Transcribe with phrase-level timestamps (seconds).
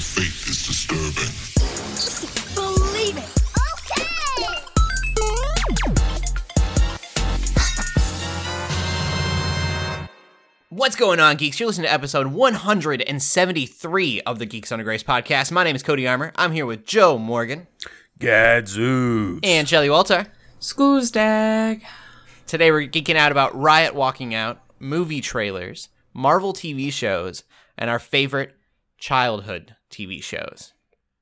[0.00, 1.28] of fate is disturbing.
[2.54, 3.28] Believe it.
[3.76, 5.10] Okay.
[10.70, 11.60] What's going on, geeks?
[11.60, 15.52] You're listening to episode 173 of the Geeks Under Grace podcast.
[15.52, 16.32] My name is Cody Armour.
[16.34, 17.66] I'm here with Joe Morgan
[18.18, 19.40] Gadzooks.
[19.42, 20.28] and Shelly Walter.
[20.60, 21.82] Skoozdag.
[22.46, 27.44] Today we're geeking out about Riot Walking Out, movie trailers, Marvel TV shows,
[27.76, 28.56] and our favorite
[28.96, 30.72] childhood TV shows.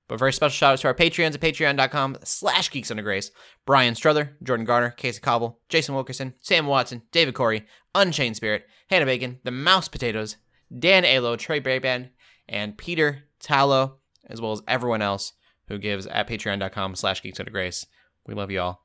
[0.09, 3.31] But very special shout out to our Patreons at patreon.com slash geeks under grace.
[3.67, 9.05] Brian Struther, Jordan Garner, Casey Cobble, Jason Wilkerson, Sam Watson, David Corey, Unchained Spirit, Hannah
[9.05, 10.37] Bacon, The Mouse Potatoes,
[10.77, 12.09] Dan Alo, Trey Braband,
[12.49, 15.35] and Peter Tallow, as well as everyone else
[15.69, 17.85] who gives at patreon.com slash geeks under grace.
[18.27, 18.83] We love you all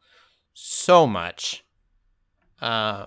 [0.54, 1.64] so much.
[2.62, 3.06] Uh,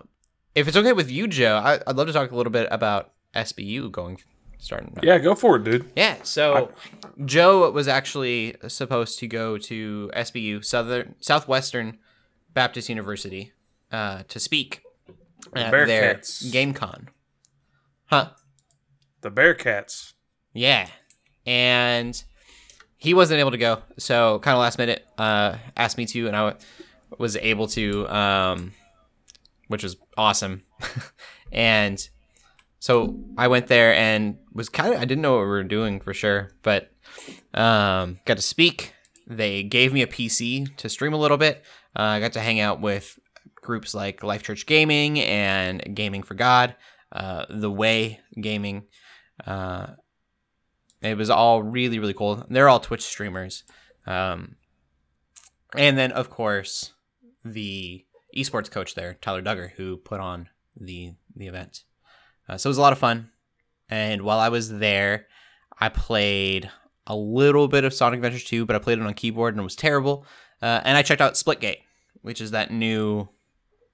[0.54, 3.12] if it's okay with you, Joe, I, I'd love to talk a little bit about
[3.34, 4.18] SBU going
[4.59, 4.92] starting.
[4.96, 5.05] up.
[5.05, 5.91] Yeah, go for it, dude.
[5.97, 6.72] Yeah, so
[7.25, 11.98] Joe was actually supposed to go to SBU, Southern Southwestern
[12.55, 13.53] Baptist University,
[13.92, 14.83] uh, to speak
[15.55, 16.45] at their Bearcats.
[16.50, 17.08] GameCon.
[18.06, 18.30] Huh?
[19.20, 20.12] The Bearcats.
[20.53, 20.89] Yeah,
[21.45, 22.23] and
[22.97, 26.36] he wasn't able to go, so kind of last minute uh, asked me to, and
[26.36, 26.67] I w-
[27.19, 28.73] was able to, um,
[29.69, 30.62] which was awesome.
[31.52, 32.08] and
[32.78, 36.00] so I went there and was kind of I didn't know what we were doing
[36.00, 36.91] for sure, but
[37.55, 38.92] um, got to speak.
[39.27, 41.64] They gave me a PC to stream a little bit.
[41.96, 43.18] Uh, I got to hang out with
[43.56, 46.77] groups like Life Church Gaming and Gaming for God,
[47.12, 48.84] uh, The Way Gaming.
[49.44, 49.88] Uh,
[51.02, 52.44] it was all really really cool.
[52.48, 53.64] They're all Twitch streamers,
[54.06, 54.56] um,
[55.74, 56.92] and then of course
[57.44, 58.05] the
[58.36, 61.84] esports coach there, Tyler Duggar, who put on the the event.
[62.48, 63.30] Uh, so it was a lot of fun.
[63.89, 65.27] And while I was there,
[65.78, 66.70] I played
[67.06, 69.64] a little bit of Sonic Adventures 2, but I played it on keyboard and it
[69.64, 70.27] was terrible.
[70.61, 71.80] Uh, and I checked out Splitgate,
[72.23, 73.29] which is that new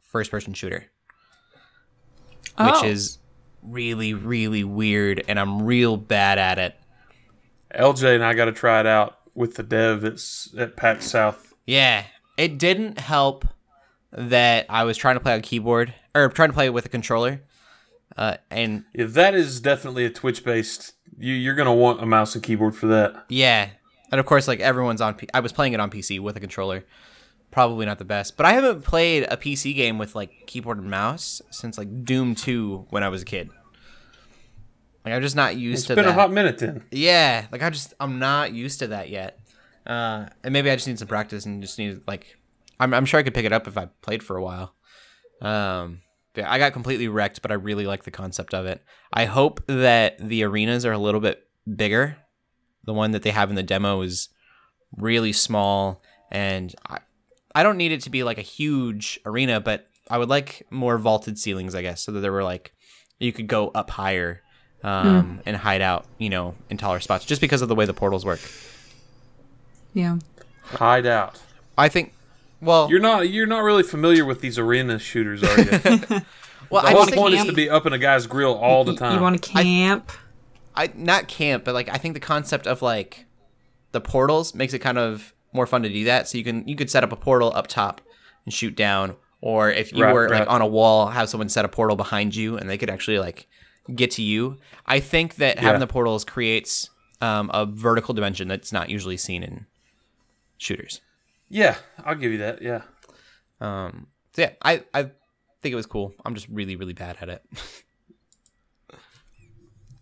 [0.00, 0.86] first person shooter,
[2.58, 2.84] which Oh.
[2.86, 3.18] is
[3.62, 5.22] really, really weird.
[5.28, 6.74] And I'm real bad at it.
[7.74, 10.20] LJ and I got to try it out with the dev at,
[10.58, 11.54] at PAX South.
[11.66, 12.04] Yeah,
[12.36, 13.46] it didn't help
[14.12, 17.42] that I was trying to play on keyboard or trying to play with a controller.
[18.16, 20.92] Uh, and Yeah, that is definitely a Twitch based.
[21.18, 23.24] You, you're going to want a mouse and keyboard for that.
[23.28, 23.70] Yeah,
[24.10, 25.14] and of course, like everyone's on.
[25.14, 26.84] P- I was playing it on PC with a controller.
[27.50, 30.90] Probably not the best, but I haven't played a PC game with like keyboard and
[30.90, 33.50] mouse since like Doom Two when I was a kid.
[35.04, 36.10] Like I'm just not used It's to been that.
[36.12, 36.84] a hot minute then.
[36.90, 39.38] yeah, like I just I'm not used to that yet.
[39.86, 42.38] Uh, and maybe I just need some practice and just need like
[42.80, 44.74] I'm I'm sure I could pick it up if I played for a while.
[45.40, 46.00] Um,
[46.34, 48.82] yeah, I got completely wrecked, but I really like the concept of it.
[49.12, 52.16] I hope that the arenas are a little bit bigger.
[52.84, 54.28] The one that they have in the demo is
[54.96, 56.98] really small, and I
[57.54, 60.98] I don't need it to be like a huge arena, but I would like more
[60.98, 62.72] vaulted ceilings, I guess, so that there were like
[63.18, 64.42] you could go up higher
[64.82, 67.94] um, and hide out, you know, in taller spots, just because of the way the
[67.94, 68.40] portals work.
[69.94, 70.18] Yeah.
[70.62, 71.38] Hide out.
[71.76, 72.14] I think.
[72.62, 75.64] Well, You're not you're not really familiar with these arena shooters, are you?
[75.80, 76.24] the
[76.70, 78.84] well, I whole was point is thinking, to be up in a guy's grill all
[78.84, 79.14] the time.
[79.16, 80.12] You want to camp?
[80.74, 83.26] I not camp, but like I think the concept of like
[83.90, 86.28] the portals makes it kind of more fun to do that.
[86.28, 88.00] So you can you could set up a portal up top
[88.44, 91.64] and shoot down, or if you Right, were like on a wall, have someone set
[91.64, 93.48] a portal behind you, and they could actually like
[93.94, 94.56] get to you.
[94.86, 96.88] I think that having the portals creates
[97.20, 99.66] um, a vertical dimension that's not usually seen in
[100.58, 101.00] shooters.
[101.52, 102.62] Yeah, I'll give you that.
[102.62, 102.82] Yeah.
[103.60, 105.02] Um, so yeah, I I
[105.60, 106.14] think it was cool.
[106.24, 107.44] I'm just really really bad at it.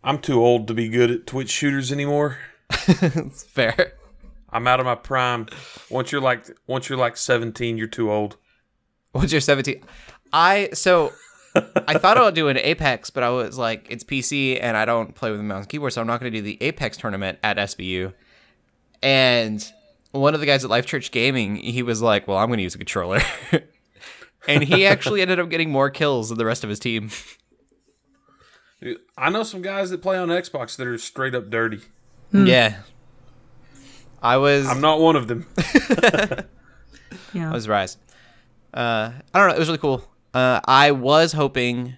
[0.04, 2.38] I'm too old to be good at Twitch shooters anymore.
[2.70, 3.94] it's fair.
[4.48, 5.48] I'm out of my prime.
[5.90, 8.36] Once you're like once you're like 17, you're too old.
[9.12, 9.82] Once you're 17?
[10.32, 11.12] I so
[11.54, 14.84] I thought I would do an Apex, but I was like, it's PC and I
[14.84, 16.96] don't play with a mouse and keyboard, so I'm not going to do the Apex
[16.96, 18.14] tournament at SBU.
[19.02, 19.72] And
[20.12, 22.62] one of the guys at Life Church Gaming, he was like, "Well, I'm going to
[22.62, 23.20] use a controller,"
[24.48, 27.10] and he actually ended up getting more kills than the rest of his team.
[28.80, 31.80] Dude, I know some guys that play on Xbox that are straight up dirty.
[32.32, 32.76] Yeah,
[34.22, 34.66] I was.
[34.66, 35.46] I'm not one of them.
[37.32, 37.50] Yeah.
[37.50, 37.96] I was Rise.
[38.74, 39.54] Uh, I don't know.
[39.54, 40.04] It was really cool.
[40.34, 41.96] Uh, I was hoping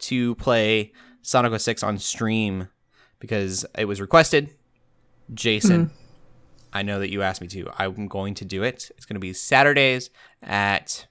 [0.00, 2.68] to play Sonic 06 on stream
[3.18, 4.50] because it was requested.
[5.32, 5.90] Jason,
[6.74, 7.70] I know that you asked me to.
[7.78, 8.90] I'm going to do it.
[8.96, 10.10] It's going to be Saturdays
[10.42, 11.06] at,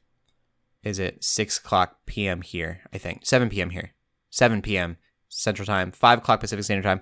[0.83, 2.41] is it 6 o'clock p.m.
[2.41, 2.81] here?
[2.93, 3.25] I think.
[3.25, 3.69] 7 p.m.
[3.69, 3.93] here.
[4.29, 4.97] 7 p.m.
[5.29, 7.01] Central Time, 5 o'clock Pacific Standard Time.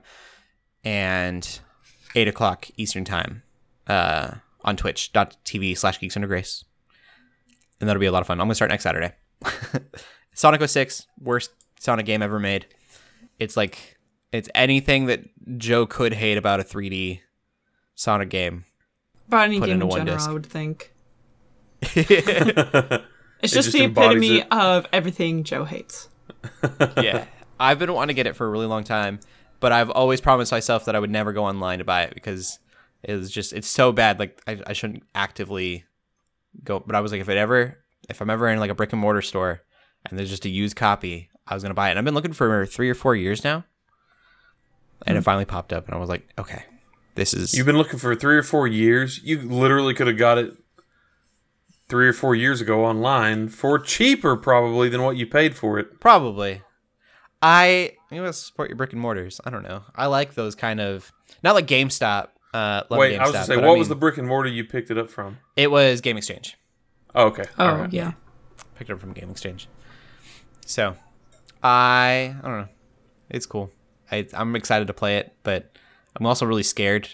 [0.83, 1.59] And
[2.15, 3.41] 8 o'clock Eastern Time
[3.87, 6.63] uh, on twitch.tv slash geeks under grace.
[7.79, 8.39] And that'll be a lot of fun.
[8.39, 9.13] I'm going to start next Saturday.
[10.33, 12.67] Sonic 06, worst Sonic game ever made.
[13.39, 13.97] It's like,
[14.31, 15.23] it's anything that
[15.57, 17.21] Joe could hate about a 3D
[17.95, 18.65] Sonic game.
[19.27, 20.29] About any Put game into in one general, disc.
[20.29, 20.93] I would think.
[23.41, 24.47] It's just just the epitome it.
[24.51, 26.09] of everything Joe hates.
[26.97, 27.25] yeah.
[27.59, 29.19] I've been wanting to get it for a really long time,
[29.59, 32.59] but I've always promised myself that I would never go online to buy it because
[33.03, 34.19] it was just it's so bad.
[34.19, 35.85] Like I, I shouldn't actively
[36.63, 36.79] go.
[36.79, 37.77] But I was like, if it ever,
[38.09, 39.61] if I'm ever in like a brick and mortar store
[40.05, 41.91] and there's just a used copy, I was gonna buy it.
[41.91, 43.63] And I've been looking for three or four years now,
[45.05, 45.25] and it hmm.
[45.25, 46.63] finally popped up, and I was like, okay,
[47.15, 49.21] this is You've been looking for three or four years.
[49.23, 50.53] You literally could have got it
[51.89, 55.99] three or four years ago online for cheaper, probably, than what you paid for it.
[55.99, 56.61] Probably.
[57.41, 59.41] I you know support your brick and mortars.
[59.45, 59.83] I don't know.
[59.95, 61.11] I like those kind of
[61.43, 62.29] not like GameStop.
[62.53, 64.27] Uh, love Wait, GameStop, I was going to say, but what was the brick and
[64.27, 65.37] mortar you picked it up from?
[65.55, 66.57] It was Game Exchange.
[67.15, 67.45] Oh, okay.
[67.57, 67.93] Oh, All right.
[67.93, 68.11] yeah.
[68.75, 69.67] Picked it up from Game Exchange.
[70.65, 70.95] So,
[71.63, 72.67] I I don't know.
[73.29, 73.71] It's cool.
[74.11, 75.77] I, I'm excited to play it, but
[76.15, 77.09] I'm also really scared.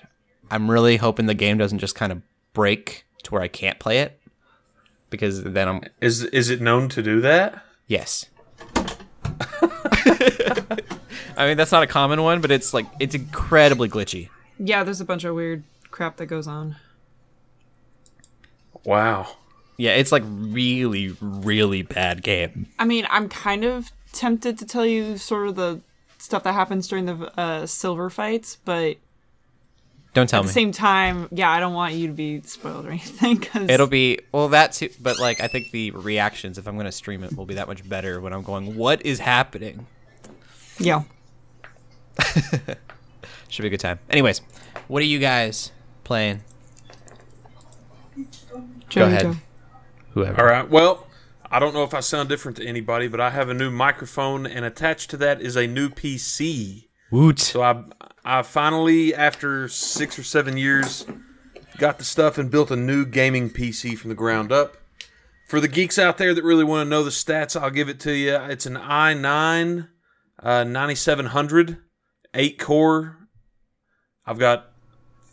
[0.50, 2.22] I'm really hoping the game doesn't just kind of
[2.54, 4.20] break to where I can't play it,
[5.10, 7.64] because then I'm Is is it known to do that?
[7.88, 8.26] Yes.
[11.38, 14.30] I mean, that's not a common one, but it's like it's incredibly glitchy.
[14.58, 16.78] Yeah, there's a bunch of weird crap that goes on.
[18.84, 19.36] Wow.
[19.78, 22.68] Yeah, it's like really, really bad game.
[22.80, 25.82] I mean, I'm kind of tempted to tell you sort of the
[26.28, 28.98] stuff that happens during the uh, silver fights, but
[30.14, 30.48] Don't tell at me.
[30.48, 33.40] the same time, yeah, I don't want you to be spoiled or anything.
[33.40, 36.92] Cause It'll be well that too, but like I think the reactions if I'm gonna
[36.92, 38.76] stream it will be that much better when I'm going.
[38.76, 39.88] What is happening?
[40.78, 41.04] yeah.
[43.50, 44.00] Should be a good time.
[44.10, 44.42] Anyways,
[44.90, 45.72] what are you guys
[46.04, 46.42] playing?
[48.90, 49.22] Joe, ahead.
[49.22, 49.36] Joe.
[50.14, 50.42] Whoever.
[50.42, 50.70] All right.
[50.70, 51.07] Well,
[51.50, 54.46] I don't know if I sound different to anybody, but I have a new microphone,
[54.46, 56.88] and attached to that is a new PC.
[57.10, 57.40] Woot.
[57.40, 57.84] So I,
[58.26, 61.06] I finally, after six or seven years,
[61.78, 64.76] got the stuff and built a new gaming PC from the ground up.
[65.48, 68.02] For the geeks out there that really want to know the stats, I'll give it
[68.02, 68.36] to you.
[68.36, 69.88] It's an i9
[70.44, 71.78] uh, 9700,
[72.34, 73.30] 8 core.
[74.26, 74.74] I've got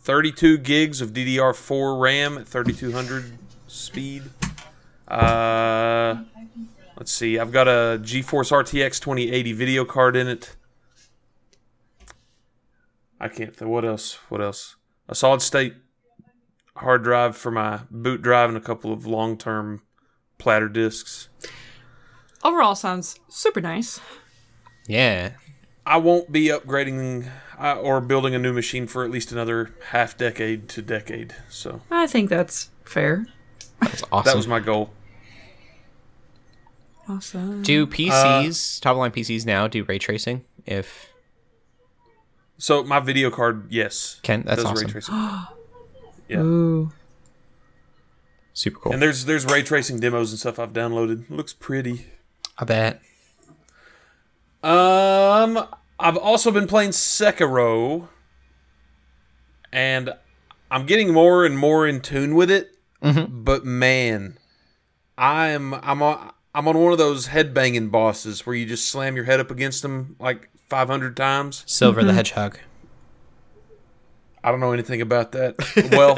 [0.03, 3.37] 32 gigs of DDR4 RAM at 3200
[3.67, 4.23] speed.
[5.07, 6.23] Uh,
[6.97, 7.39] let's see.
[7.39, 10.55] I've got a GeForce RTX 2080 video card in it.
[13.19, 13.69] I can't think.
[13.69, 14.19] What else?
[14.29, 14.75] What else?
[15.07, 15.75] A solid state
[16.77, 19.81] hard drive for my boot drive and a couple of long term
[20.37, 21.29] platter discs.
[22.43, 23.99] Overall, sounds super nice.
[24.87, 25.31] Yeah.
[25.85, 27.29] I won't be upgrading
[27.59, 31.35] uh, or building a new machine for at least another half decade to decade.
[31.49, 33.27] So I think that's fair.
[33.81, 34.25] That's awesome.
[34.25, 34.91] that was my goal.
[37.07, 37.61] Awesome.
[37.61, 40.43] do PCs, top line PCs now do ray tracing?
[40.65, 41.13] If
[42.57, 44.85] So my video card, yes, Ken, that's does awesome.
[44.85, 45.15] ray tracing.
[46.29, 46.39] yeah.
[46.39, 46.91] Ooh.
[48.53, 48.93] Super cool.
[48.93, 51.29] And there's there's ray tracing demos and stuff I've downloaded.
[51.29, 52.07] looks pretty.
[52.57, 53.01] I bet.
[54.63, 55.67] Um,
[55.99, 58.07] I've also been playing Sekiro,
[59.71, 60.13] and
[60.71, 62.71] I'm getting more and more in tune with it.
[63.01, 64.37] But man,
[65.17, 69.25] I'm I'm on I'm on one of those headbanging bosses where you just slam your
[69.25, 71.65] head up against them like 500 times.
[71.67, 72.15] Silver the mm-hmm.
[72.15, 72.59] Hedgehog.
[74.41, 75.55] I don't know anything about that.
[75.91, 76.17] Well,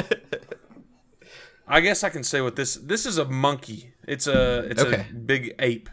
[1.67, 3.94] I guess I can say what this this is a monkey.
[4.08, 5.08] It's a it's Okay.
[5.10, 5.89] a big ape,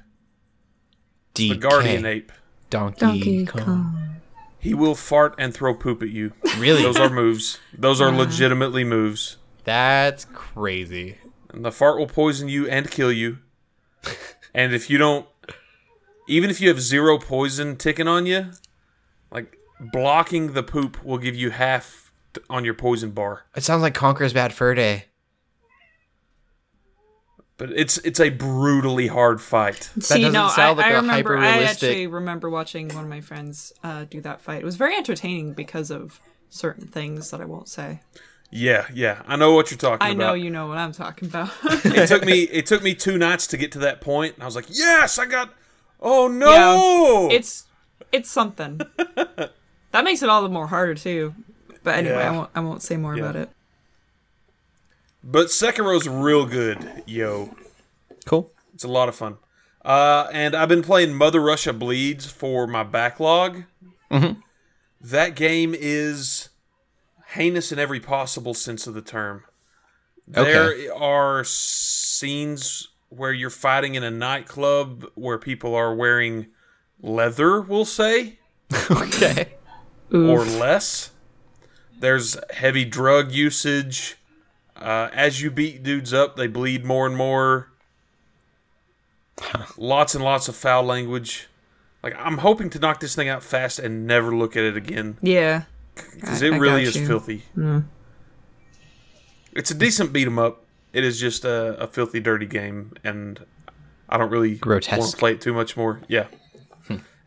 [1.35, 1.49] DK.
[1.49, 2.31] the guardian ape.
[2.71, 3.65] Donkey, Donkey Kong.
[3.65, 4.21] Kong.
[4.59, 6.33] He will fart and throw poop at you.
[6.59, 6.83] Really?
[6.83, 7.59] Those are moves.
[7.77, 9.37] Those are legitimately moves.
[9.65, 11.19] That's crazy.
[11.51, 13.39] And the fart will poison you and kill you.
[14.55, 15.27] And if you don't,
[16.29, 18.51] even if you have zero poison ticking on you,
[19.31, 19.59] like
[19.93, 22.13] blocking the poop will give you half
[22.49, 23.47] on your poison bar.
[23.57, 25.07] It sounds like Conker's Bad Fur Day.
[27.57, 29.91] But it's it's a brutally hard fight.
[30.01, 31.37] See, doesn't no, sound I, like I a remember.
[31.37, 34.61] I hyper-realistic- actually remember watching one of my friends uh, do that fight.
[34.61, 38.01] It was very entertaining because of certain things that I won't say.
[38.51, 40.19] Yeah, yeah, I know what you're talking I about.
[40.19, 41.51] know you know what I'm talking about.
[41.65, 44.47] it took me it took me two nights to get to that point, and I
[44.47, 45.53] was like, yes, I got.
[46.01, 47.29] Oh no!
[47.33, 47.65] it's
[48.13, 48.81] it's something
[49.17, 51.35] that makes it all the more harder too.
[51.83, 52.29] But anyway, Yeah.
[52.29, 53.49] I won't I won't say more about it.
[55.23, 57.57] but Sekiro's real good, yo.
[58.27, 58.51] Cool.
[58.75, 59.37] It's a lot of fun.
[59.85, 63.65] Uh, and I've been playing Mother Russia Bleeds for my backlog.
[64.11, 64.39] Mhm.
[65.01, 66.49] That game is
[67.35, 69.45] heinous in every possible sense of the term.
[70.35, 70.53] Okay.
[70.53, 76.47] There are scenes where you're fighting in a nightclub where people are wearing
[77.01, 78.39] leather, we'll say,
[78.91, 79.55] Okay.
[80.13, 81.11] or less.
[82.01, 84.17] There's heavy drug usage.
[84.77, 87.69] Uh, as you beat dudes up, they bleed more and more.
[89.77, 91.49] lots and lots of foul language.
[92.03, 95.17] Like I'm hoping to knock this thing out fast and never look at it again
[95.23, 95.63] Yeah.
[96.15, 97.07] Because it I really is you.
[97.07, 97.45] filthy.
[99.53, 100.65] It's a decent beat 'em up.
[100.93, 103.45] It is just a, a filthy, dirty game, and
[104.09, 106.01] I don't really want to play it too much more.
[106.09, 106.27] Yeah,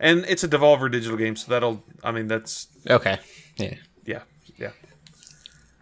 [0.00, 1.82] and it's a Devolver Digital game, so that'll.
[2.04, 3.18] I mean, that's Okay.
[3.56, 3.74] Yeah.
[4.04, 4.22] yeah,
[4.56, 4.70] yeah.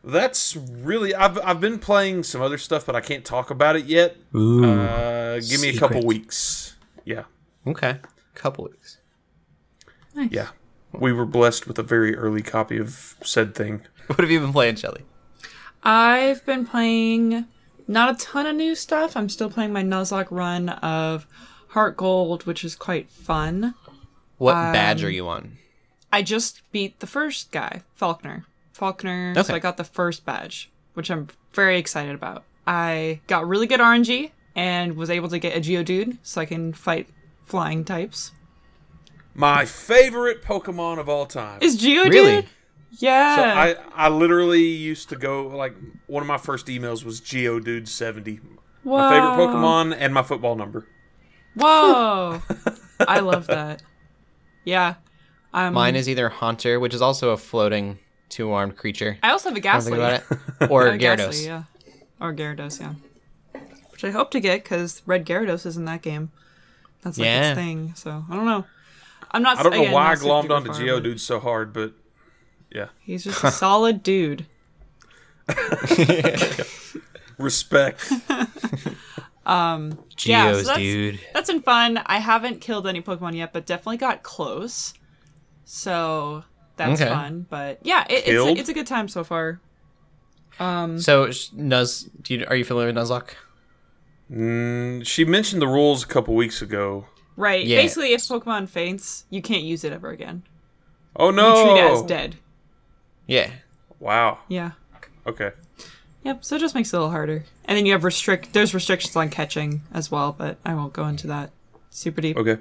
[0.03, 1.15] That's really.
[1.15, 4.17] I've I've been playing some other stuff, but I can't talk about it yet.
[4.35, 6.77] uh, give me a couple weeks.
[7.05, 7.25] Yeah,
[7.67, 7.99] Okay.
[8.35, 8.99] Couple weeks.
[10.15, 10.31] Nice.
[10.33, 10.49] yeah.
[10.99, 13.83] We were blessed with a very early copy of said thing.
[14.07, 15.03] What have you been playing, Shelly?
[15.83, 17.47] I've been playing
[17.87, 19.17] not a ton of new stuff.
[19.17, 21.27] I'm still playing my Nuzlocke run of
[21.69, 23.75] Heart Gold, which is quite fun.
[24.39, 25.59] What Um, badge are you on?
[26.13, 28.45] I just beat the first guy, Falkner.
[28.73, 29.43] Falkner, Okay.
[29.43, 32.45] so I got the first badge, which I'm very excited about.
[32.67, 36.73] I got really good RNG and was able to get a Geodude so I can
[36.73, 37.09] fight
[37.45, 38.33] flying types.
[39.39, 41.59] My favorite Pokemon of all time.
[41.61, 42.09] Is Geodude?
[42.11, 42.49] Really?
[42.99, 43.37] Yeah.
[43.37, 45.75] So I, I literally used to go like
[46.07, 48.41] one of my first emails was Geodude seventy.
[48.85, 50.87] My favorite Pokemon and my football number.
[51.55, 52.41] Whoa.
[53.01, 53.83] I love that.
[54.65, 54.95] Yeah.
[55.53, 59.19] Um, Mine is either Haunter, which is also a floating two-armed creature.
[59.23, 59.99] I also have a Don't Gastly.
[59.99, 60.23] about
[60.61, 60.71] it.
[60.71, 61.01] Or Uh, Gyarados.
[61.01, 61.63] Gastly, yeah.
[62.21, 63.61] Or Gyarados, yeah.
[63.91, 66.31] Which I hope to get because Red Gyarados is in that game.
[67.03, 67.51] That's like Yeah.
[67.53, 67.93] its thing.
[67.97, 68.65] So I don't know.
[69.37, 69.59] I'm not.
[69.59, 71.93] I don't know again, why I glommed onto far, but Geodude so hard, but
[72.73, 74.47] yeah, He's just a solid dude.
[77.39, 78.09] respect.
[78.09, 78.17] Geos,
[80.27, 81.21] Yeah, so that's- dude.
[81.35, 82.01] That's been fun.
[82.07, 84.95] I haven't killed any Pokemon yet, but definitely got close.
[85.65, 86.45] So
[86.77, 87.11] that's Okay.
[87.11, 87.47] fun.
[87.49, 89.61] But yeah, it, it's a, it's a good time so far.
[90.59, 90.99] Um.
[90.99, 93.35] So Nuz, do you, are you familiar with Nuzlocke?
[94.33, 97.07] Mm, she mentioned the rules a couple weeks ago.
[97.37, 97.67] Right.
[97.67, 97.83] Yeah.
[97.83, 100.43] Basically, if Pokemon faints, you can't use it ever again.
[101.15, 101.49] Oh no!
[101.49, 101.75] You no!
[101.75, 102.37] treat it as dead.
[103.27, 103.51] Yeah.
[104.01, 104.39] Wow.
[104.49, 104.73] Yeah.
[105.27, 105.53] Okay.
[106.27, 107.45] Yep, so it just makes it a little harder.
[107.67, 111.07] And then you have restrict there's restrictions on catching as well, but I won't go
[111.07, 111.51] into that
[111.91, 112.37] super deep.
[112.37, 112.59] Okay.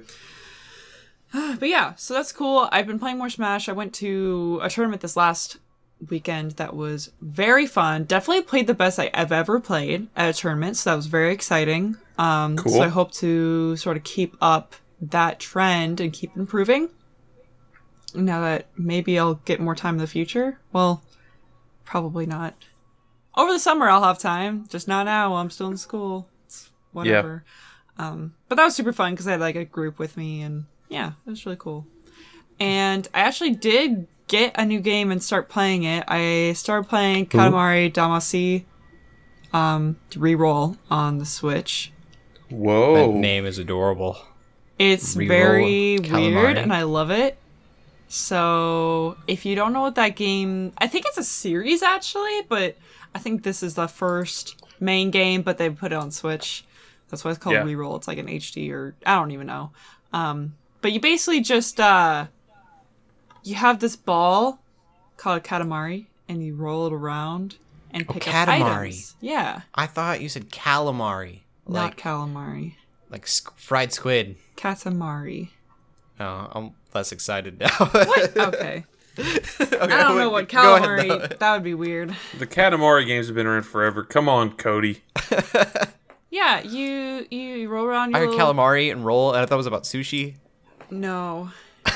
[1.60, 2.70] But yeah, so that's cool.
[2.72, 3.68] I've been playing more Smash.
[3.68, 5.58] I went to a tournament this last
[6.10, 8.06] weekend that was very fun.
[8.06, 11.98] Definitely played the best I've ever played at a tournament, so that was very exciting.
[12.18, 12.74] Um Cool.
[12.74, 16.90] so I hope to sort of keep up that trend and keep improving.
[18.14, 20.60] Now that maybe I'll get more time in the future.
[20.72, 21.04] Well,
[21.84, 22.56] probably not.
[23.36, 26.30] Over the summer I'll have time, just not now while I'm still in school.
[26.46, 27.44] It's whatever.
[27.98, 30.66] Um, but that was super fun because I had like a group with me, and
[30.90, 31.86] yeah, it was really cool.
[32.60, 36.04] And I actually did get a new game and start playing it.
[36.08, 38.66] I started playing Katamari Damacy
[39.54, 41.92] um, to re-roll on the Switch.
[42.50, 43.12] That Whoa.
[43.12, 44.18] name is adorable.
[44.78, 46.36] It's Re-roll very Calamari.
[46.36, 47.38] weird, and I love it.
[48.08, 52.76] So, if you don't know what that game, I think it's a series actually, but
[53.14, 56.64] I think this is the first main game, but they put it on Switch.
[57.10, 57.64] That's why it's called Yeah.
[57.64, 57.98] Reroll.
[57.98, 59.72] It's like an HD or I don't even know.
[60.14, 62.28] Um, but you basically just uh,
[63.44, 64.60] you have this ball
[65.18, 67.56] called a Katamari, and you roll it around
[67.92, 68.82] and pick up Katamari.
[68.84, 69.16] items.
[69.20, 72.76] Yeah, I thought you said calamari, not like calamari,
[73.10, 74.36] like sk- fried squid.
[74.56, 75.50] Katamari.
[76.20, 77.70] Oh, I'm less excited now.
[77.78, 78.38] What?
[78.38, 78.86] Okay.
[79.18, 81.40] I don't know what Go ahead, calamari.
[81.40, 82.14] that would be weird.
[82.38, 84.04] The Katamari games have been around forever.
[84.04, 85.04] Come on, Cody.
[86.32, 88.54] Yeah, you you roll around your I heard little...
[88.54, 90.36] calamari and roll, and I thought it was about sushi.
[90.92, 91.50] No,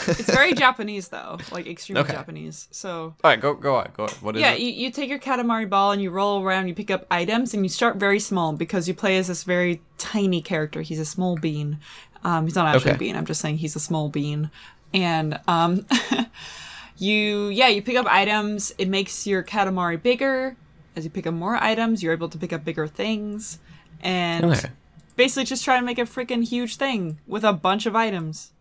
[0.07, 2.13] it's very Japanese though, like extremely Okay.
[2.13, 2.67] Japanese.
[2.71, 4.09] So All right, go go on, go on.
[4.21, 4.61] What is yeah, it?
[4.61, 6.67] you, you take your Katamari ball and you roll around.
[6.67, 9.81] You pick up items and you start very small because you play as this very
[9.97, 10.81] tiny character.
[10.81, 11.79] He's a small bean.
[12.23, 12.95] Um, he's not actually Okay.
[12.95, 13.15] a bean.
[13.15, 14.51] I'm just saying he's a small bean.
[14.93, 15.85] And um,
[16.97, 18.73] you yeah you pick up items.
[18.77, 20.55] It makes your Katamari bigger.
[20.95, 23.59] As you pick up more items, you're able to pick up bigger things.
[24.01, 24.69] And Okay.
[25.15, 28.51] basically just try to make a freaking huge thing with a bunch of items.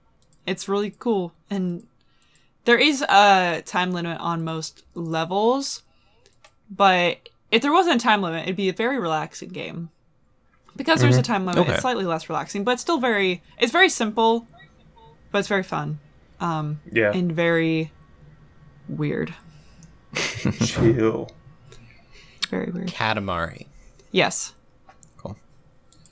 [0.49, 1.33] It's really cool.
[1.51, 1.87] And
[2.65, 5.83] there is a time limit on most levels,
[6.71, 9.91] but if there wasn't a time limit, it'd be a very relaxing game.
[10.77, 11.73] Because there's a time limit, Okay.
[11.73, 14.47] it's slightly less relaxing, but it's still very it's very simple,
[15.33, 15.99] but it's very fun
[16.41, 17.13] Um Yeah.
[17.13, 17.91] and very
[18.89, 19.35] weird.
[20.65, 21.31] Chill.
[22.51, 22.89] Very weird.
[22.89, 23.67] Katamari.
[24.13, 24.55] Yes.
[25.17, 25.37] Cool.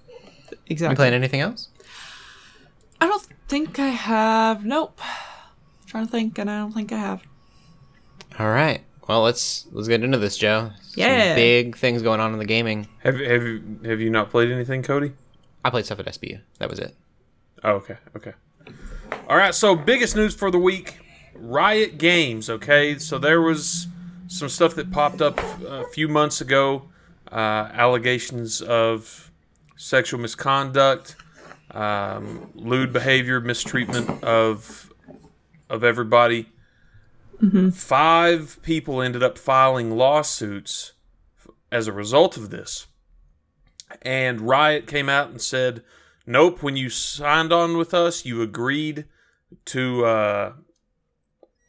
[0.09, 0.51] Exactly.
[0.51, 0.97] You Exactly.
[0.97, 1.69] playing anything else?
[3.01, 4.65] I don't think I have.
[4.65, 5.01] Nope.
[5.87, 7.23] trying to think, and I don't think I have.
[8.39, 8.83] All right.
[9.09, 10.73] Well, let's let's get into this, Joe.
[10.83, 11.35] Some Yeah.
[11.37, 12.89] big things going on in the gaming.
[13.05, 15.13] Have have you have you not played anything, Cody?
[15.65, 16.41] I played stuff at SBU.
[16.59, 16.95] That was it.
[17.63, 18.33] Oh, okay, okay.
[19.29, 20.99] All right, so biggest news for the week
[21.35, 22.99] Riot Games, okay?
[22.99, 23.87] So there was
[24.29, 26.89] some stuff that popped up a few months ago
[27.33, 29.31] uh, allegations of
[29.77, 31.17] sexual misconduct,
[31.71, 34.93] um, lewd behavior, mistreatment of,
[35.69, 36.49] of everybody.
[37.73, 40.93] Five people ended up filing lawsuits
[41.71, 42.87] as a result of this.
[44.03, 45.83] And Riot came out and said,
[46.27, 49.05] Nope, when you signed on with us, you agreed
[49.67, 50.53] to, uh,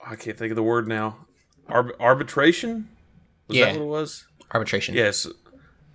[0.05, 1.27] I can't think of the word now,
[1.69, 2.87] Arb- arbitration?
[3.47, 3.65] Was Yeah.
[3.65, 4.25] that what it was?
[4.53, 4.95] Arbitration.
[4.95, 5.27] Yes.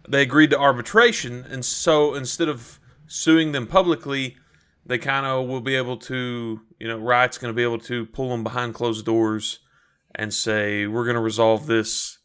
[0.08, 2.78] They agreed to arbitration, and so instead of
[3.12, 4.36] suing them publicly,
[4.86, 8.06] they kind of will be able to, you know, Riot's going to be able to
[8.06, 9.60] pull them behind closed doors
[10.14, 12.18] and say, we're going to resolve this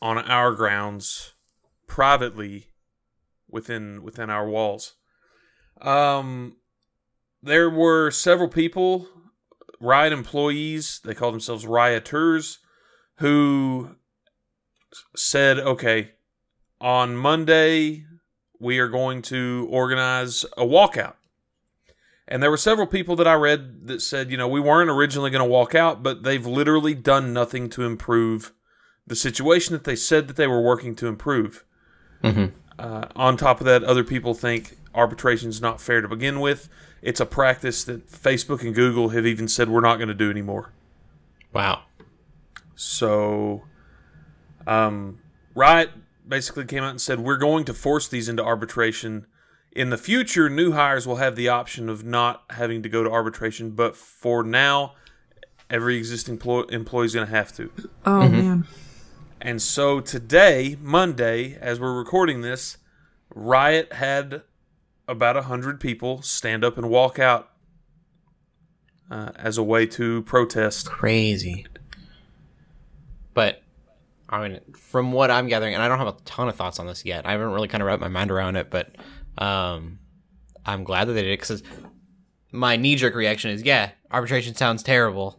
[0.00, 1.34] on our grounds
[1.86, 2.68] privately
[3.48, 4.94] within within our walls.
[5.82, 6.56] Um,
[7.42, 9.08] there were several people,
[9.78, 12.58] Riot employees, they call themselves rioters,
[13.16, 13.96] who
[15.14, 16.12] said, okay,
[16.80, 18.06] on Monday,
[18.62, 21.14] we are going to organize a walkout.
[22.28, 25.30] And there were several people that I read that said, you know, we weren't originally
[25.30, 28.52] going to walk out, but they've literally done nothing to improve
[29.06, 31.64] the situation that they said that they were working to improve.
[32.22, 32.52] Mhm.
[32.78, 36.68] Uh, on top of that, other people think arbitration is not fair to begin with.
[37.02, 40.30] It's a practice that Facebook and Google have even said we're not going to do
[40.30, 40.70] anymore.
[41.52, 41.82] Wow.
[42.76, 43.64] So,
[44.66, 45.18] um,
[45.54, 45.90] Riot
[46.26, 49.26] basically came out and said, We're going to force these into arbitration.
[49.70, 53.10] In the future, new hires will have the option of not having to go to
[53.10, 54.94] arbitration, but for now,
[55.70, 57.70] every existing plo- employee is going to have to.
[58.04, 58.66] Oh man.
[59.40, 62.76] And so today, Monday, as we're recording this,
[63.34, 64.42] Riot had
[65.08, 67.50] about 100 people stand up and walk out
[69.10, 70.86] uh, as a way to protest.
[70.86, 71.66] Crazy.
[73.34, 73.61] But
[74.32, 76.86] I mean, from what I'm gathering, and I don't have a ton of thoughts on
[76.86, 77.26] this yet.
[77.26, 78.96] I haven't really kind of wrapped my mind around it, but
[79.36, 79.98] um,
[80.64, 81.62] I'm glad that they did it because
[82.50, 85.38] my knee jerk reaction is, yeah, arbitration sounds terrible.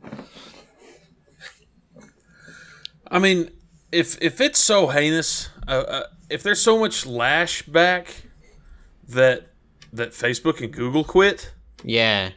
[3.09, 3.49] I mean,
[3.91, 8.07] if if it's so heinous, uh, uh, if there's so much lashback
[9.07, 9.47] that
[9.91, 11.51] that Facebook and Google quit,
[11.83, 12.31] Yeah.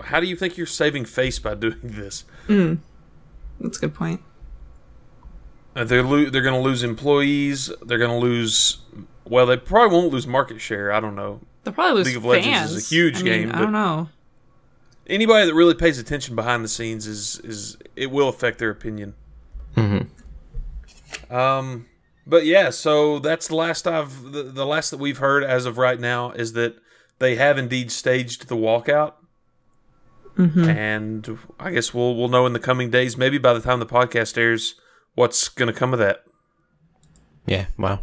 [0.00, 2.24] how do you think you're saving face by doing this?
[2.48, 4.20] That's a good point.
[5.74, 7.70] Uh, they're lo- they're going to lose employees.
[7.82, 8.78] They're going to lose.
[9.24, 10.92] Well, they probably won't lose market share.
[10.92, 11.40] I don't know.
[11.64, 12.46] They'll probably lose League of fans.
[12.46, 14.08] Legends is a huge I mean, game, I don't know.
[15.06, 19.14] Anybody that really pays attention behind the scenes is is it will affect their opinion.
[19.76, 21.34] Mm-hmm.
[21.34, 21.86] Um,
[22.26, 25.78] but yeah, so that's the last I've the, the last that we've heard as of
[25.78, 26.76] right now is that
[27.18, 29.14] they have indeed staged the walkout,
[30.36, 30.68] Hmm.
[30.68, 33.86] and I guess we'll we'll know in the coming days, maybe by the time the
[33.86, 34.74] podcast airs,
[35.14, 36.24] what's going to come of that.
[37.46, 37.66] Yeah.
[37.78, 38.00] Wow.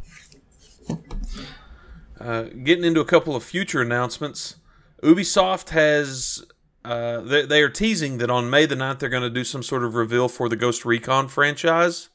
[2.19, 4.58] Uh, getting into a couple of future announcements,
[5.04, 6.45] Ubisoft has.
[6.84, 9.62] Uh, they, they are teasing that on May the 9th they're going to do some
[9.62, 12.10] sort of reveal for the Ghost Recon franchise.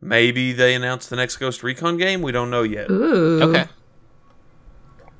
[0.00, 2.22] Maybe they announce the next Ghost Recon game.
[2.22, 2.90] We don't know yet.
[2.90, 3.42] Ooh.
[3.42, 3.66] Okay.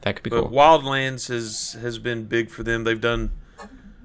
[0.03, 0.50] That could be But cool.
[0.50, 2.85] Wildlands has has been big for them.
[2.85, 3.33] They've done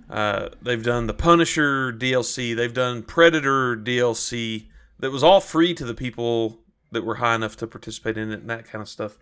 [0.10, 2.56] uh, they've done the Punisher DLC.
[2.56, 4.66] They've done Predator DLC.
[5.00, 6.60] That was all free to the people
[6.92, 9.18] that were high enough to participate in it and that kind of stuff.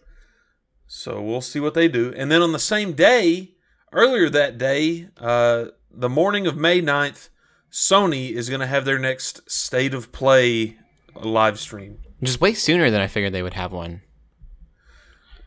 [0.87, 2.13] So we'll see what they do.
[2.15, 3.51] And then on the same day,
[3.91, 7.29] earlier that day, uh, the morning of May 9th,
[7.71, 10.77] Sony is going to have their next State of Play
[11.15, 11.99] live stream.
[12.21, 14.01] Just way sooner than I figured they would have one.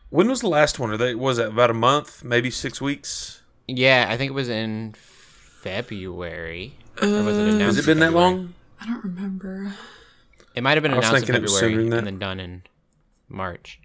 [0.09, 0.91] When was the last one?
[0.91, 3.41] Or they was it about a month, maybe six weeks?
[3.67, 6.77] Yeah, I think it was in February.
[7.01, 8.53] or was it Uh, announced Has it in been that long?
[8.79, 9.73] I don't remember.
[10.57, 12.63] It might have been announced in thinking it was sooner February and then done in
[13.29, 13.79] March.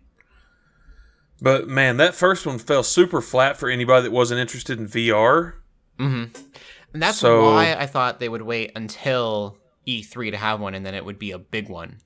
[1.40, 5.54] But man, that first one fell super flat for anybody that wasn't interested in VR.
[5.98, 6.30] And
[6.94, 10.94] that's So- why I thought they would wait until E3 to have one, and then
[10.94, 11.98] it would be a big one.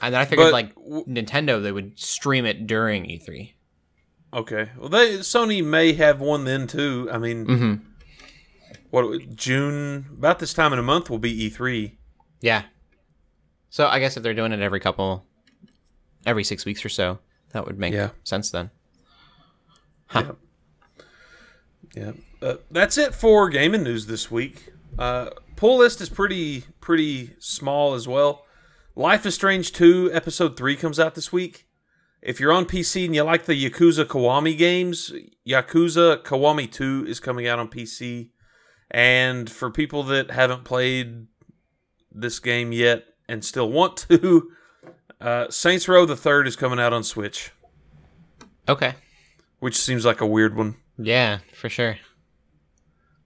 [0.00, 0.74] And then I figured, But like
[1.06, 3.52] Nintendo, they would stream it during E E3.
[4.32, 7.08] Okay, well, they Sony may have one then too.
[7.12, 7.80] I mean, Mhm.
[8.90, 11.98] what June about this time in a month will be E3.
[12.40, 12.62] Yeah.
[13.74, 15.26] So I guess if they're doing it every couple,
[16.24, 17.18] every six weeks or so,
[17.50, 18.10] that would make Yeah.
[18.22, 18.70] sense then.
[21.92, 24.72] Yeah, uh, that's it for gaming news this week.
[24.96, 28.46] Uh, pull list is pretty pretty small as well.
[28.94, 31.66] Life is Strange 2 episode 3 comes out this week.
[32.22, 35.12] If you're on PC and you like the Yakuza Kiwami games,
[35.44, 38.30] Yakuza Kiwami 2 is coming out on PC.
[38.88, 41.26] And for people that haven't played
[42.12, 44.50] this game yet and still want to,
[45.20, 47.50] uh, Saints Row the Third is coming out on Switch,
[48.68, 48.94] Okay.
[49.60, 50.76] which seems like a weird one.
[50.98, 51.96] Yeah, for sure.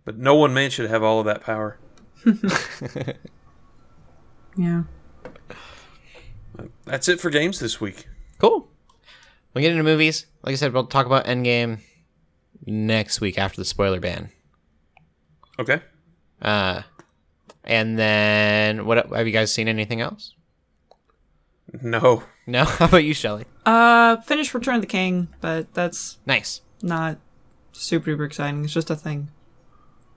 [0.04, 1.78] But no one man should have all of that power.
[4.56, 4.82] Yeah.
[6.84, 8.08] That's it for games this week.
[8.38, 8.68] Cool.
[9.54, 10.26] We get into movies.
[10.42, 11.78] Like I said, we'll talk about Endgame
[12.66, 14.30] next week after the spoiler ban.
[15.61, 15.80] Okay.
[16.42, 16.82] Uh,
[17.68, 19.07] and then what?
[19.12, 20.35] Have you guys seen anything else?
[21.83, 22.24] No.
[22.48, 22.64] No.
[22.64, 23.44] How about you, Shelly?
[23.66, 26.62] Uh, finished Return of the King, but that's Nice.
[26.83, 27.18] not
[27.72, 28.64] super duper exciting.
[28.64, 29.28] It's just a thing.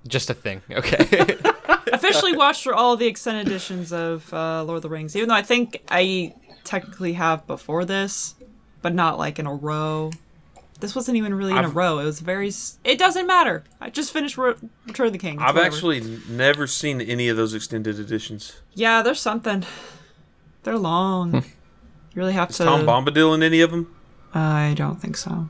[0.07, 0.61] Just a thing.
[0.71, 1.35] Okay.
[1.91, 5.35] Officially watched through all the extended editions of uh, Lord of the Rings, even though
[5.35, 6.33] I think I
[6.63, 8.33] technically have before this,
[8.81, 10.11] but not like in a row.
[10.81, 11.99] This wasn't even really in a I've- row.
[11.99, 12.51] It was very.
[12.83, 13.63] It doesn't matter.
[13.79, 14.55] I just finished Re-
[14.87, 15.35] Return of the King.
[15.35, 15.75] It's I've whatever.
[15.75, 18.59] actually never seen any of those extended editions.
[18.73, 19.63] Yeah, there's something.
[20.63, 21.31] They're long.
[21.31, 21.37] Hmm.
[21.37, 21.43] you
[22.15, 22.63] really have to.
[22.65, 23.95] Tom Bombadil in any of them?
[24.33, 25.49] I don't think so.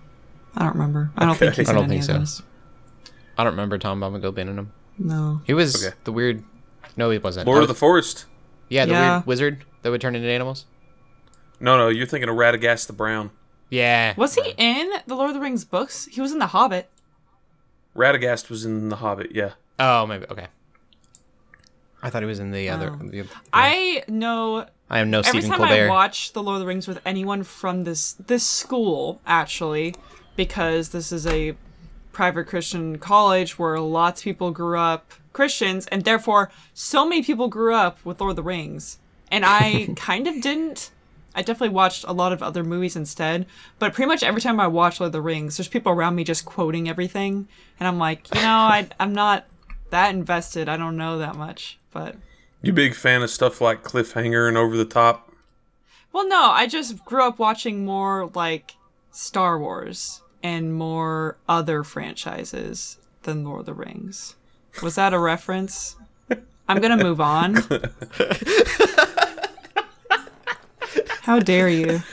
[0.56, 1.12] I don't remember.
[1.18, 2.14] I don't think he's I don't any think of so.
[2.20, 2.42] those.
[3.38, 4.74] I don't remember Tom Bombadil being in them.
[4.98, 5.42] No.
[5.46, 5.96] He was Okay.
[6.04, 6.44] the weird.
[6.98, 7.48] No, he wasn't.
[7.48, 8.26] Lord Oh, of the Forest.
[8.70, 9.16] Yeah, the Yeah.
[9.18, 10.66] weird wizard that would turn into animals.
[11.60, 13.32] No, no, you're thinking of Radagast the Brown.
[13.72, 14.14] Yeah.
[14.18, 16.06] Was he in the Lord of the Rings books?
[16.06, 16.90] He was in The Hobbit.
[17.96, 19.54] Radagast was in The Hobbit, yeah.
[19.80, 20.26] Oh, maybe.
[20.30, 20.48] Okay.
[22.04, 22.92] I thought he was in the other.
[22.92, 23.08] Oh.
[23.08, 25.86] The, I know I am no every Stephen time Colbert.
[25.86, 29.96] I watch The Lord of the Rings with anyone from this this school, actually,
[30.36, 31.56] because this is a
[32.12, 37.48] private Christian college where lots of people grew up Christians, and therefore so many people
[37.48, 39.00] grew up with Lord of the Rings.
[39.30, 40.92] And I kind of didn't.
[41.36, 43.46] I definitely watched a lot of other movies instead,
[43.80, 46.24] but pretty much every time I watch Lord of the Rings, there's people around me
[46.24, 47.48] just quoting everything,
[47.80, 49.46] and I'm like, you know, I I'm not
[49.92, 50.68] that invested.
[50.70, 52.16] I don't know that much, but
[52.62, 55.32] You big fan of stuff like Cliffhanger and Over the Top?
[56.14, 58.76] Well, no, I just grew up watching more like
[59.12, 64.36] Star Wars and more other franchises than Lord of the Rings.
[64.84, 65.96] Was that a reference?
[66.68, 67.56] I'm gonna move on.
[71.22, 71.86] How dare you?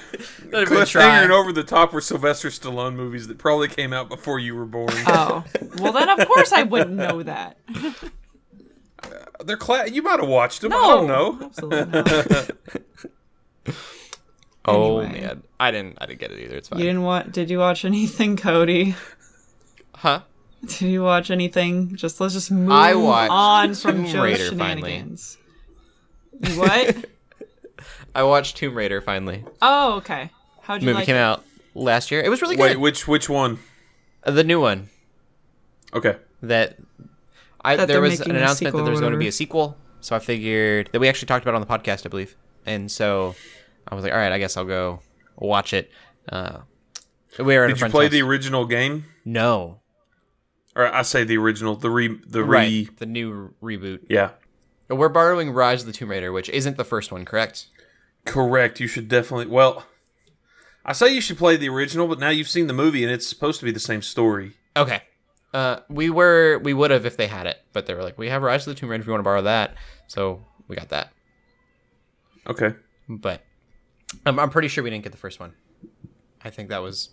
[0.51, 4.55] Cliffhanger and Over the Top were Sylvester Stallone movies that probably came out before you
[4.55, 4.93] were born.
[5.07, 5.45] Oh,
[5.79, 7.57] well then of course I wouldn't know that.
[9.45, 10.71] They're cla- You might have watched them.
[10.71, 11.39] No, I don't know.
[11.47, 12.03] Absolutely
[13.67, 13.77] not.
[14.65, 15.21] Oh Anyway.
[15.23, 15.99] man, I didn't.
[16.01, 16.57] I didn't get it either.
[16.57, 16.79] It's fine.
[16.81, 17.33] You didn't want?
[17.33, 18.95] Did you watch anything, Cody?
[19.95, 20.23] huh?
[20.67, 21.95] Did you watch anything?
[21.97, 25.39] Just let's just move I watched on from Tomb Joe's Raider, shenanigans.
[26.41, 27.07] You what?
[28.19, 29.45] I watched Tomb Raider finally.
[29.63, 30.31] Oh, okay.
[30.63, 31.21] How'd you movie like came it?
[31.21, 32.21] out last year.
[32.21, 32.63] It was really good.
[32.63, 33.59] Wait, which which one?
[34.25, 34.89] Uh, the new one
[35.95, 36.17] Okay.
[36.43, 36.77] that
[37.63, 39.13] I That there they're was making an a announcement sequel that or there was going
[39.13, 39.29] to be whatever.
[39.29, 39.77] a sequel.
[40.01, 42.37] So I figured that we actually talked about it on the podcast, I believe.
[42.67, 43.35] And so
[43.87, 45.01] I was like, all right, I guess I'll go
[45.37, 45.91] watch it.
[46.29, 46.59] Uh,
[47.39, 48.13] we were at a Did you friend's play house.
[48.13, 49.05] the original game?
[49.25, 49.81] No,
[50.77, 52.49] Or I say the original, the re the re
[52.85, 52.97] right?
[52.99, 54.01] The new reboot.
[54.09, 54.31] Yeah.
[54.89, 57.67] We're borrowing Rise of the Tomb Raider, which isn't the first one, correct?
[58.29, 58.81] Correct.
[58.81, 59.87] You should definitely well
[60.89, 63.27] I say you should play the original, but now you've seen the movie and it's
[63.27, 64.55] supposed to be the same story.
[64.75, 65.03] Okay.
[65.53, 68.31] Uh, we were we would have if they had it, but they were like, we
[68.31, 69.75] have Rise of the Tomb Raider if you want to borrow that,
[70.07, 71.13] so we got that.
[72.47, 72.75] Okay.
[73.07, 73.43] But
[74.25, 75.53] I'm I'm pretty sure we didn't get the first one.
[76.43, 77.11] I think that was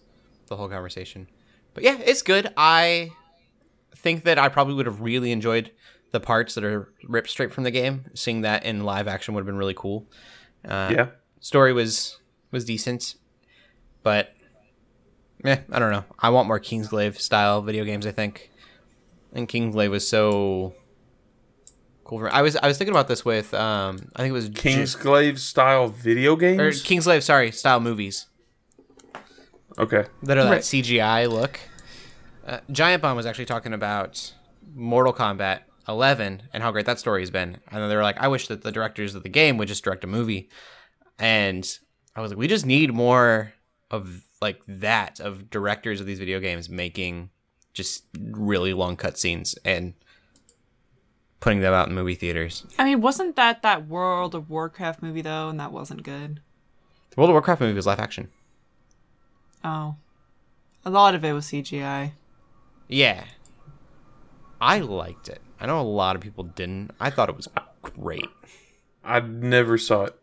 [0.47, 1.27] the whole conversation.
[1.73, 2.53] But yeah, it's good.
[2.55, 3.11] I
[3.97, 5.71] think that I probably would have really enjoyed
[6.11, 8.05] the parts that are ripped straight from the game.
[8.13, 10.07] Seeing that in live action would have been really cool.
[10.67, 11.07] Uh, yeah.
[11.39, 12.19] story was
[12.51, 13.15] was decent,
[14.03, 14.33] but
[15.43, 16.05] eh, I don't know.
[16.19, 18.07] I want more Kingsglaive style video games.
[18.07, 18.49] I think,
[19.33, 20.73] and Kingsglaive was so
[22.03, 22.19] cool.
[22.19, 24.61] For, I was I was thinking about this with um I think it was Ju-
[24.61, 26.59] Kingsglaive style video games?
[26.59, 28.27] or Kingsglaive, sorry, style movies
[29.77, 30.05] okay.
[30.23, 31.59] that are that CGI look.
[32.45, 34.33] Uh, Giant Bomb was actually talking about
[34.73, 38.19] Mortal Kombat 11 and how great that story has been, and then they were like,
[38.19, 40.49] "I wish that the directors of the game would just direct a movie."
[41.19, 41.67] And
[42.15, 43.53] I was like, "We just need more
[43.91, 47.29] of like that of directors of these video games making
[47.73, 49.93] just really long cutscenes." And
[51.45, 52.65] putting them out in movie theaters.
[52.79, 56.41] I mean, wasn't that that World of Warcraft movie though, and that wasn't good?
[57.11, 58.31] The World of Warcraft movie was live action.
[59.63, 59.95] Oh,
[60.83, 62.13] a lot of it was CGI.
[62.87, 63.25] Yeah.
[64.59, 65.41] I liked it.
[65.59, 66.91] I know a lot of people didn't.
[66.99, 67.47] I thought it was
[67.81, 68.29] great.
[69.03, 70.15] I never saw it.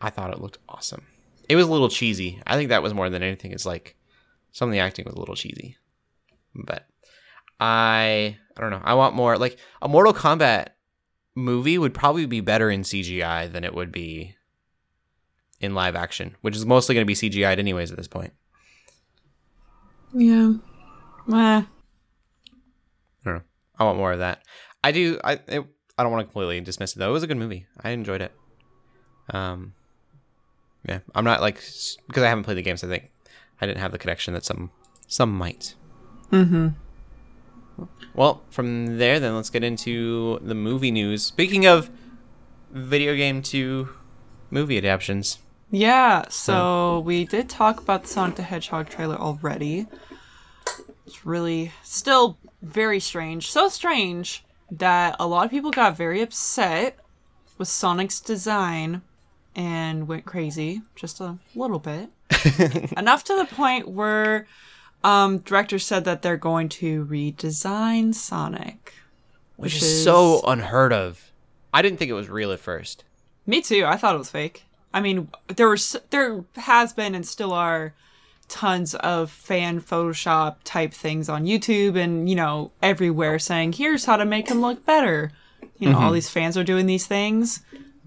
[0.00, 1.02] I thought it looked awesome.
[1.48, 2.40] It was a little cheesy.
[2.46, 3.52] I think that was more than anything.
[3.52, 3.96] It's like
[4.52, 5.76] some of the acting was a little cheesy.
[6.54, 6.86] But
[7.58, 8.82] I I don't know.
[8.84, 10.68] I want more like a Mortal Kombat
[11.34, 14.36] movie would probably be better in CGI than it would be
[15.60, 18.32] in live action, which is mostly going to be CGI'd anyways at this point.
[20.12, 20.54] Yeah.
[21.26, 21.62] Meh.
[21.62, 21.66] I
[23.24, 23.42] don't know.
[23.80, 24.42] I want more of that.
[24.84, 25.18] I do.
[25.24, 25.64] I it,
[25.98, 27.08] I don't want to completely dismiss it though.
[27.10, 27.66] It was a good movie.
[27.82, 28.32] I enjoyed it.
[29.30, 29.74] Um,
[30.86, 31.00] yeah.
[31.14, 32.84] I'm not like because I haven't played the games.
[32.84, 33.10] I think
[33.60, 34.70] I didn't have the connection that some
[35.08, 35.74] some might.
[36.30, 36.68] Mm-hmm.
[38.14, 41.24] Well, from there, then let's get into the movie news.
[41.24, 41.90] Speaking of
[42.70, 43.88] video game to
[44.50, 45.38] movie adaptions,
[45.70, 49.86] Yeah, so we did talk about the Sonic the Hedgehog trailer already.
[51.06, 53.50] It's really still very strange.
[53.50, 56.98] So strange that a lot of people got very upset
[57.58, 59.02] with Sonic's design
[59.56, 62.10] and went crazy just a little bit.
[62.96, 64.46] Enough to the point where
[65.02, 68.92] um director said that they're going to redesign Sonic.
[69.56, 71.30] which Which is is- so unheard of.
[71.72, 73.04] I didn't think it was real at first.
[73.46, 73.84] Me too.
[73.86, 74.64] I thought it was fake.
[74.92, 77.94] I mean, there was there has been and still are
[78.50, 84.16] tons of fan Photoshop type things on YouTube and you know everywhere saying here's how
[84.16, 85.32] to make him look better.
[85.78, 86.04] You know, Mm-hmm.
[86.04, 87.60] all these fans are doing these things,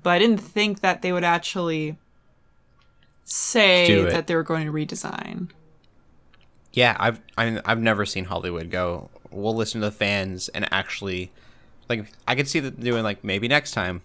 [0.04, 1.98] but I didn't think that they would actually
[3.26, 5.50] say that they were going to redesign.
[6.72, 9.10] Yeah, I've I mean, I've never seen Hollywood go.
[9.32, 11.32] We'll listen to the fans and actually,
[11.90, 14.02] like, I could see them doing like maybe next time.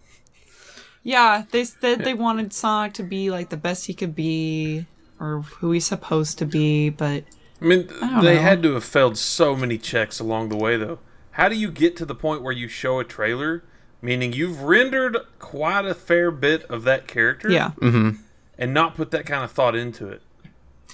[1.02, 4.86] Yeah, they said they wanted Sonic to be like the best he could be
[5.20, 7.24] or who he's supposed to be, but
[7.60, 8.42] I mean, don't they know.
[8.42, 10.98] had to have failed so many checks along the way, though.
[11.32, 13.64] How do you get to the point where you show a trailer,
[14.02, 17.72] meaning you've rendered quite a fair bit of that character, yeah.
[17.80, 18.20] mm-hmm.
[18.56, 20.22] and not put that kind of thought into it?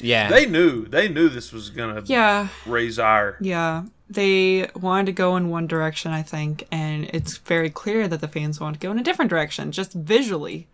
[0.00, 3.36] Yeah, They knew, they knew this was gonna Yeah, raise ire.
[3.40, 8.20] Yeah, they wanted to go in one direction, I think, and it's very clear that
[8.20, 10.66] the fans want to go in a different direction, just visually.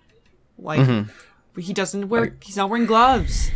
[0.59, 1.07] Like
[1.59, 3.51] he doesn't wear, he's not wearing gloves.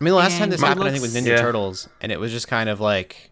[0.00, 1.42] I mean, the last time this it happened, I think, with Ninja Yeah.
[1.42, 3.30] Turtles, and it was just kind of like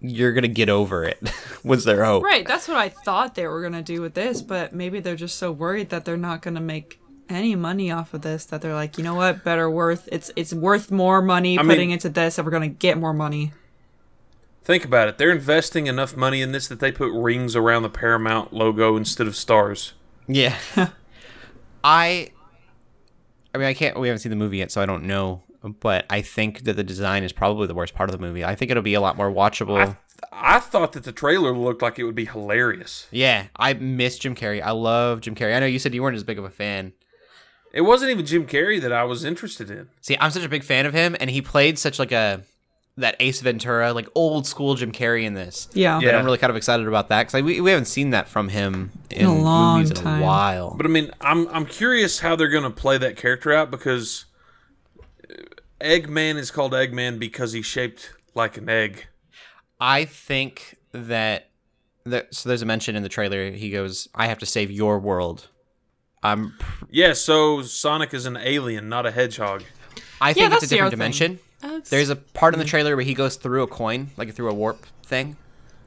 [0.00, 1.18] you're gonna get over it.
[1.64, 2.22] was their hope?
[2.22, 5.38] Right, that's what I thought they were gonna do with this, but maybe they're just
[5.38, 8.98] so worried that they're not gonna make any money off of this that they're like,
[8.98, 12.44] you know what, better worth it's it's worth more money mean- putting into this if
[12.44, 13.52] we're gonna get more money.
[14.62, 15.18] Think about it.
[15.18, 19.26] They're investing enough money in this that they put rings around the Paramount logo instead
[19.26, 19.92] of stars.
[20.26, 20.56] Yeah.
[21.84, 22.30] I
[23.54, 25.42] I mean, I can't we haven't seen the movie yet, so I don't know,
[25.80, 28.44] but I think that the design is probably the worst part of the movie.
[28.44, 29.96] I think it'll be a lot more watchable.
[30.32, 33.06] I, I thought that the trailer looked like it would be hilarious.
[33.10, 34.60] yeah, I miss Jim Carrey.
[34.60, 35.56] I love Jim Carrey.
[35.56, 36.92] I know you said you weren't as big of a fan.
[37.72, 39.88] It wasn't even Jim Carrey that I was interested in.
[40.00, 42.42] See, I'm such a big fan of him and he played such like a
[42.96, 45.68] that Ace Ventura, like old school Jim Carrey in this.
[45.72, 45.98] Yeah.
[46.00, 46.10] Yeah.
[46.10, 48.48] And I'm really kind of excited about that because we, we haven't seen that from
[48.48, 50.74] him in, a long movies in a while.
[50.76, 54.26] But I mean, I'm I'm curious how they're going to play that character out because
[55.80, 59.06] Eggman is called Eggman because he's shaped like an egg.
[59.80, 61.50] I think that
[62.04, 63.50] there, so there's a mention in the trailer.
[63.50, 65.48] He goes, "I have to save your world."
[66.22, 66.54] I'm.
[66.58, 69.64] pr- Yeah, so Sonic is an alien, not a hedgehog.
[70.20, 71.36] I think that's it's a different dimension.
[71.36, 71.44] thing.
[71.64, 71.76] Dimension.
[71.80, 74.50] That's- There's a part in the trailer where he goes through a coin, like through
[74.50, 75.36] a warp thing.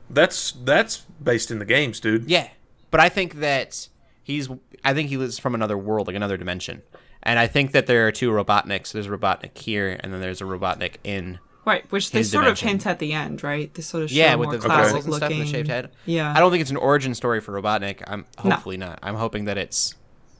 [0.09, 2.29] That's that's based in the games, dude.
[2.29, 2.47] Yeah,
[2.91, 3.87] but I think that
[4.23, 4.47] he's.
[4.85, 6.81] I think he lives from another world, like another dimension.
[7.23, 8.93] And I think that there are two Robotniks.
[8.93, 11.39] There's a Robotnik here, and then there's a Robotnik in.
[11.65, 12.67] Right, which they his sort dimension.
[12.67, 13.73] of hint at the end, right?
[13.73, 15.51] They sort of show Yeah, more with the classic goggles and stuff and the looking.
[15.53, 15.89] shaved head.
[16.05, 16.33] Yeah.
[16.33, 18.01] I don't think it's an origin story for Robotnik.
[18.07, 18.51] I'm No.
[18.51, 18.99] hopefully not.
[19.03, 19.93] I'm hoping that it's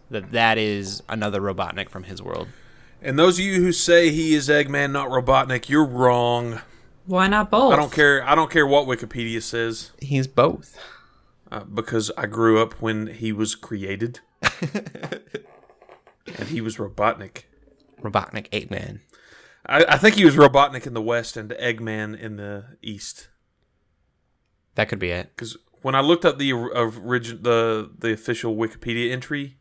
[0.10, 2.48] that that is another Robotnik from his world.
[3.02, 6.62] And those of you who say he is Eggman, not Robotnik, you're wrong.
[7.06, 7.74] Why not both?
[7.74, 8.24] I don't care.
[8.28, 10.78] I don't care what Wikipedia says He's both.
[11.52, 14.20] uh, because I grew up when he was created,
[14.62, 17.44] and he was Robotnik.
[18.02, 19.02] Robotnik eight man.
[19.66, 23.30] I, I think he was Robotnik in the west and Eggman in the east.
[24.76, 25.30] That could be it.
[25.36, 29.58] Because when I looked up the origin, the the official Wikipedia entry,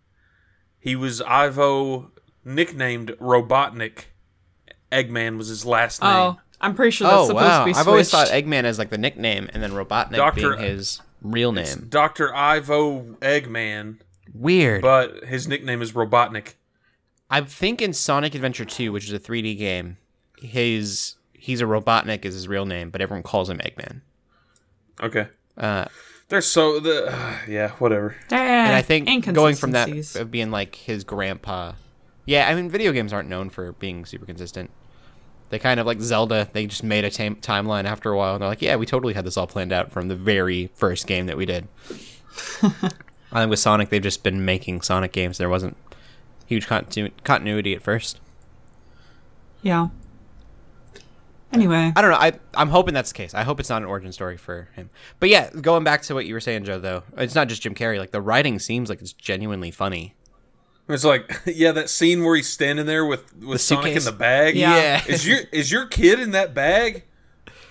[0.78, 2.10] he was Ivo,
[2.46, 4.04] nicknamed Robotnik.
[4.90, 6.10] Eggman was his last name.
[6.10, 7.58] Oh, I'm pretty sure that's Oh supposed wow!
[7.60, 7.80] to be switched.
[7.80, 11.52] I've always thought Eggman as like the nickname, and then Robotnik Doctor- being his real
[11.52, 11.86] name.
[11.90, 13.98] Doctor Ivo Eggman,
[14.32, 14.80] Weird.
[14.80, 16.54] but his nickname is Robotnik.
[17.28, 19.96] I think in Sonic Adventure 2, which is a 3D game,
[20.38, 24.00] his he's a Robotnik is his real name, but everyone calls him Eggman.
[25.02, 25.26] Okay,
[25.58, 25.86] Uh,
[26.28, 27.12] they're so the
[27.48, 28.14] yeah whatever.
[28.30, 31.72] and I think going from that of being like his grandpa.
[32.26, 34.70] Yeah, I mean, video games aren't known for being super consistent.
[35.48, 36.48] They kind of like Zelda.
[36.52, 39.14] They just made a tam- timeline after a while, and they're like, "Yeah, we totally
[39.14, 41.68] had this all planned out from the very first game that we did."
[43.32, 45.38] I think with Sonic, they've just been making Sonic games.
[45.38, 45.76] There wasn't
[46.46, 48.20] huge continu- continuity at first.
[49.62, 49.88] Yeah.
[51.52, 52.16] Anyway, I don't know.
[52.16, 53.32] I I'm hoping that's the case.
[53.32, 54.90] I hope it's not an origin story for him.
[55.20, 56.80] But yeah, going back to what you were saying, Joe.
[56.80, 57.98] Though it's not just Jim Carrey.
[57.98, 60.14] Like the writing seems like it's genuinely funny.
[60.88, 64.54] It's like yeah, that scene where he's standing there with with Sonic in the bag.
[64.56, 64.76] Yeah.
[64.76, 65.02] Yeah.
[65.08, 67.04] is your is your kid in that bag?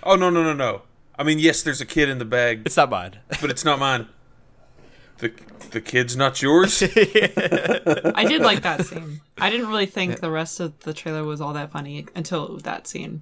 [0.04, 0.82] Oh no no no no.
[1.18, 3.18] I mean yes, there's a kid in the bag, It's not mine.
[3.42, 4.08] but it's not mine.
[5.20, 5.32] The
[5.72, 6.84] the kid's not yours.
[6.84, 9.22] I did like that scene.
[9.38, 12.86] I didn't really think the rest of the trailer was all that funny until that
[12.88, 13.22] scene.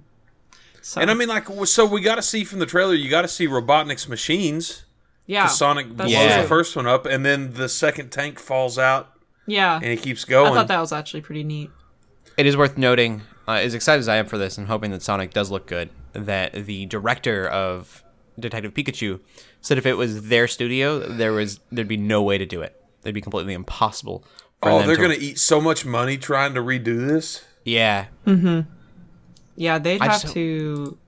[0.82, 2.94] So, and I mean like so we got to see from the trailer.
[2.94, 4.84] You got to see Robotnik's machines.
[5.26, 6.42] yeah, Sonic blows Yeah.
[6.42, 9.13] the first one up, and then the second tank falls out,
[9.46, 9.76] yeah.
[9.76, 10.52] and it keeps going.
[10.52, 11.70] I thought that was actually pretty neat.
[12.36, 15.02] It is worth noting, uh, as excited as I am for this and hoping that
[15.02, 18.02] Sonic does look good, that the director of
[18.38, 19.20] Detective Pikachu
[19.60, 22.80] said if it was their studio, there was there'd be no way to do it.
[23.04, 24.24] It'd be completely impossible.
[24.62, 27.44] For oh, them they're to- gonna eat so much money trying to redo this.
[27.64, 28.06] Yeah,
[29.56, 30.98] Yeah, they'd I have to.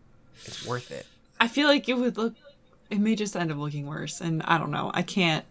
[0.45, 1.07] it's worth it.
[1.41, 2.35] I feel like it would look.
[2.91, 4.91] It may just end up looking worse, and I don't know.
[4.95, 5.45] I can't.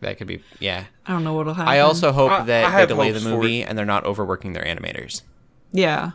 [0.00, 0.42] That could be.
[0.60, 0.84] Yeah.
[1.06, 1.68] I don't know what'll happen.
[1.72, 4.64] I also hope I- that I they delay the movie and they're not overworking their
[4.64, 5.22] animators.
[5.72, 6.12] Yeah.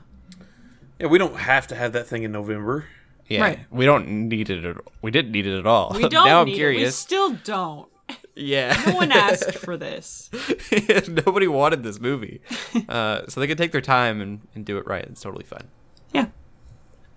[0.99, 2.85] Yeah, we don't have to have that thing in November.
[3.27, 3.59] Yeah, Right.
[3.71, 4.63] we don't need it.
[4.65, 5.91] At, we didn't need it at all.
[5.95, 6.75] We don't now I'm need it.
[6.75, 7.87] We still don't.
[8.35, 10.29] Yeah, No one asked for this.
[11.07, 12.41] Nobody wanted this movie,
[12.89, 15.03] uh, so they could take their time and, and do it right.
[15.05, 15.67] It's totally fine.
[16.13, 16.27] Yeah.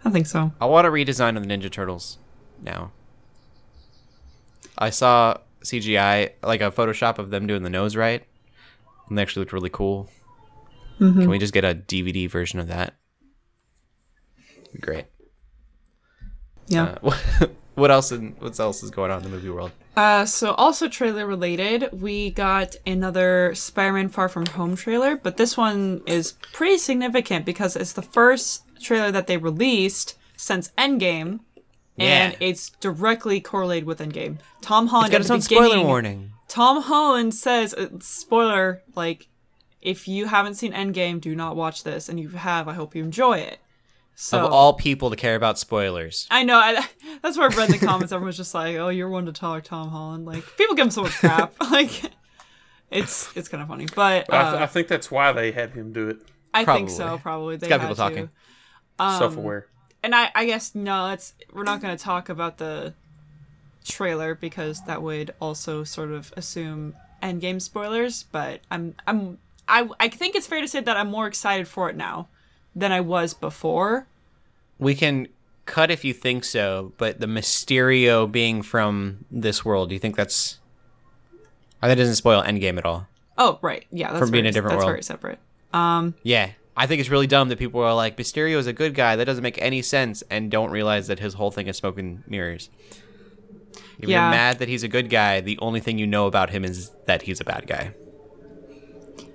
[0.05, 0.53] I think so.
[0.61, 2.19] I want a redesign of the Ninja Turtles
[2.63, 2.93] now.
[4.79, 8.25] I saw CGI, like a Photoshop of them doing the nose right,
[9.09, 10.09] and they actually looked really cool.
[10.99, 12.95] Can we just get a DVD version of that?
[14.81, 15.07] Great.
[16.69, 16.97] Yeah.
[17.03, 18.13] Uh, what else?
[18.13, 19.73] In, what else is going on in the movie world?
[19.97, 25.57] Uh, so also trailer related, we got another Spider-Man Far From Home trailer, but this
[25.57, 31.41] one is pretty significant because it's the first trailer that they released since Endgame,
[31.99, 32.49] and Yeah.
[32.49, 34.39] it's directly correlated with Endgame.
[34.61, 36.33] Tom Holland Got its own spoiler warning.
[36.49, 39.29] Tom Holland says, uh, spoiler, like,
[39.83, 42.95] if you haven't seen Endgame, do not watch this, and if you have, I hope
[42.95, 43.59] you enjoy it.
[44.15, 46.27] So Of all people to care about spoilers.
[46.31, 46.57] I know.
[46.59, 46.87] I,
[47.23, 48.13] that's where I've read the comments.
[48.13, 51.03] Everyone's just like, "Oh, you're one to talk, Tom Holland." Like people give him so
[51.03, 51.53] much crap.
[51.71, 51.91] like
[52.91, 55.73] it's it's kind of funny, but I, th- uh, I think that's why they had
[55.73, 56.19] him do it.
[56.55, 57.19] I think so.
[57.19, 58.01] Probably they got had people to.
[58.01, 58.31] talking.
[58.99, 59.67] Um, Self-aware.
[60.07, 62.95] And I, I guess no, it's we're not going to talk about the
[63.85, 68.23] trailer because that would also sort of assume endgame spoilers.
[68.23, 71.91] But I'm I'm I I think it's fair to say that I'm more excited for
[71.91, 72.29] it now
[72.77, 74.07] than I was before.
[74.79, 75.27] We can
[75.65, 80.15] cut if you think so, but the Mysterio being from this world, do you think
[80.15, 80.61] that's.
[81.83, 83.09] Oh, that doesn't spoil Endgame at all.
[83.37, 84.93] Oh right, yeah, that's From being very, a different that's world.
[84.93, 85.41] very separate.
[85.73, 86.51] Um, Yeah.
[86.77, 89.17] I think it's really dumb that people are like, Mysterio is a good guy.
[89.17, 92.23] That doesn't make any sense, and don't realize that his whole thing is smoke and
[92.27, 92.69] mirrors.
[93.99, 94.25] If Yeah.
[94.25, 96.91] you're mad that he's a good guy, the only thing you know about him is
[97.07, 97.93] that he's a bad guy.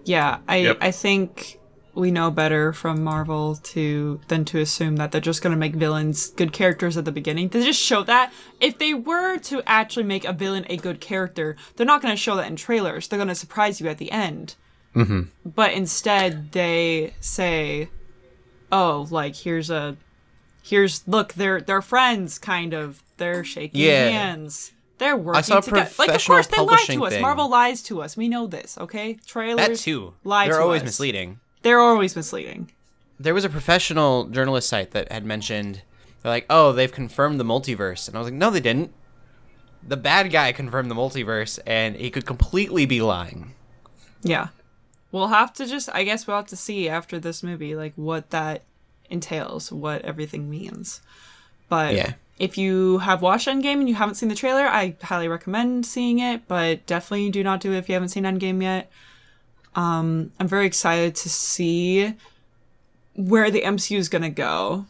[0.06, 0.78] Yeah, I Yep.
[0.82, 1.58] I think
[1.94, 5.76] we know better from Marvel to than to assume that they're just going to make
[5.76, 7.50] villains good characters at the beginning.
[7.50, 11.56] They just show that if they were to actually make a villain a good character,
[11.76, 13.08] they're not going to show that in trailers.
[13.08, 14.56] They're going to surprise you at the end.
[14.96, 15.22] Mm-hmm.
[15.46, 17.90] But instead, they say,
[18.72, 19.96] "Oh, like here's a
[20.64, 23.02] here's look, they're they're friends, kind of.
[23.18, 24.10] They're shaking Yeah.
[24.10, 25.90] hands." They're working together.
[25.98, 27.14] Like, of course, they lie to us.
[27.14, 27.22] thing.
[27.24, 28.16] Marvel lies to us.
[28.16, 29.18] We know this, okay?
[29.26, 29.68] Trailers.
[29.68, 30.14] That too.
[30.24, 30.86] lie They're to always us.
[30.90, 31.40] misleading.
[31.64, 32.72] They're always misleading.
[33.20, 35.82] There was a professional journalist site that had mentioned,
[36.22, 38.08] they're like, oh, they've confirmed the multiverse.
[38.08, 38.92] And I was like, no, they didn't.
[39.82, 43.56] The bad guy confirmed the multiverse, and he could completely be lying.
[44.22, 44.50] Yeah.
[45.12, 48.30] We'll have to just I guess we'll have to see after this movie like what
[48.30, 48.64] that
[49.10, 51.02] entails, what everything means.
[51.70, 52.14] But Yeah.
[52.40, 56.20] if you have watched Endgame and you haven't seen the trailer, I highly recommend seeing
[56.20, 58.90] it, but definitely do not do it if you haven't seen Endgame yet.
[59.76, 62.14] Um I'm very excited to see
[63.16, 64.86] where the MCU is going to go.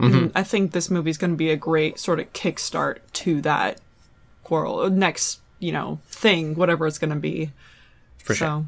[0.00, 3.40] And I think this movie is going to be a great sort of kickstart to
[3.42, 3.80] that
[4.44, 7.50] quarrel, next you know thing, whatever it's gonna be.
[8.22, 8.66] For so, sure.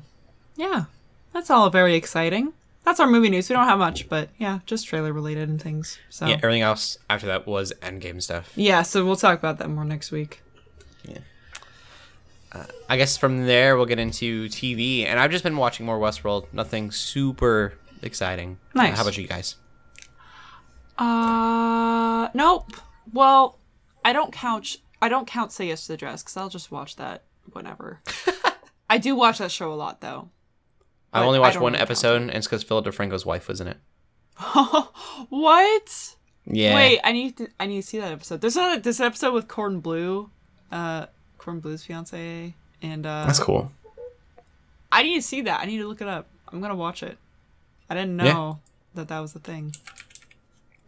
[0.60, 0.84] Yeah,
[1.32, 2.52] that's all very exciting.
[2.84, 3.48] That's our movie news.
[3.48, 5.98] We don't have much, but yeah, just trailer related and things.
[6.08, 8.52] So Yeah, everything else after that was Endgame stuff.
[8.56, 10.42] yeah, so we'll talk about that more next week.
[11.04, 11.18] Yeah.
[12.52, 15.98] Uh, I guess from there we'll get into TV, and I've just been watching more
[16.00, 16.46] Westworld.
[16.52, 18.58] Nothing super exciting.
[18.74, 18.96] Uh, Nice.
[18.96, 19.56] how about you guys?
[20.98, 22.72] Uh, nope.
[23.12, 23.58] Well,
[24.04, 24.76] I don't count.
[25.02, 28.00] I don't count Say Yes to the Dress because I'll just watch that whenever.
[28.90, 30.28] I do watch that show a lot though.
[31.12, 33.68] I only watched don't one really episode, and it's because Philip DeFranco's wife was in
[33.68, 33.76] it.
[35.28, 36.14] What?
[36.46, 36.74] Yeah.
[36.74, 37.48] Wait, I need to.
[37.58, 38.40] I need to see that episode.
[38.40, 40.30] There's a this episode with Corbin Bleu,
[40.72, 41.06] uh,
[41.38, 43.70] Corbin Bleu's fiance, and uh, that's cool.
[44.90, 45.60] I need to see that.
[45.60, 46.26] I need to look it up.
[46.50, 47.18] I'm gonna watch it.
[47.88, 48.54] I didn't know Yeah.
[48.94, 49.74] that that was the thing.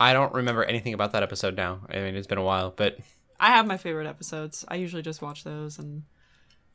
[0.00, 1.80] I don't remember anything about that episode now.
[1.88, 2.98] I mean, it's been a while, but
[3.38, 4.64] I have my favorite episodes.
[4.66, 6.02] I usually just watch those and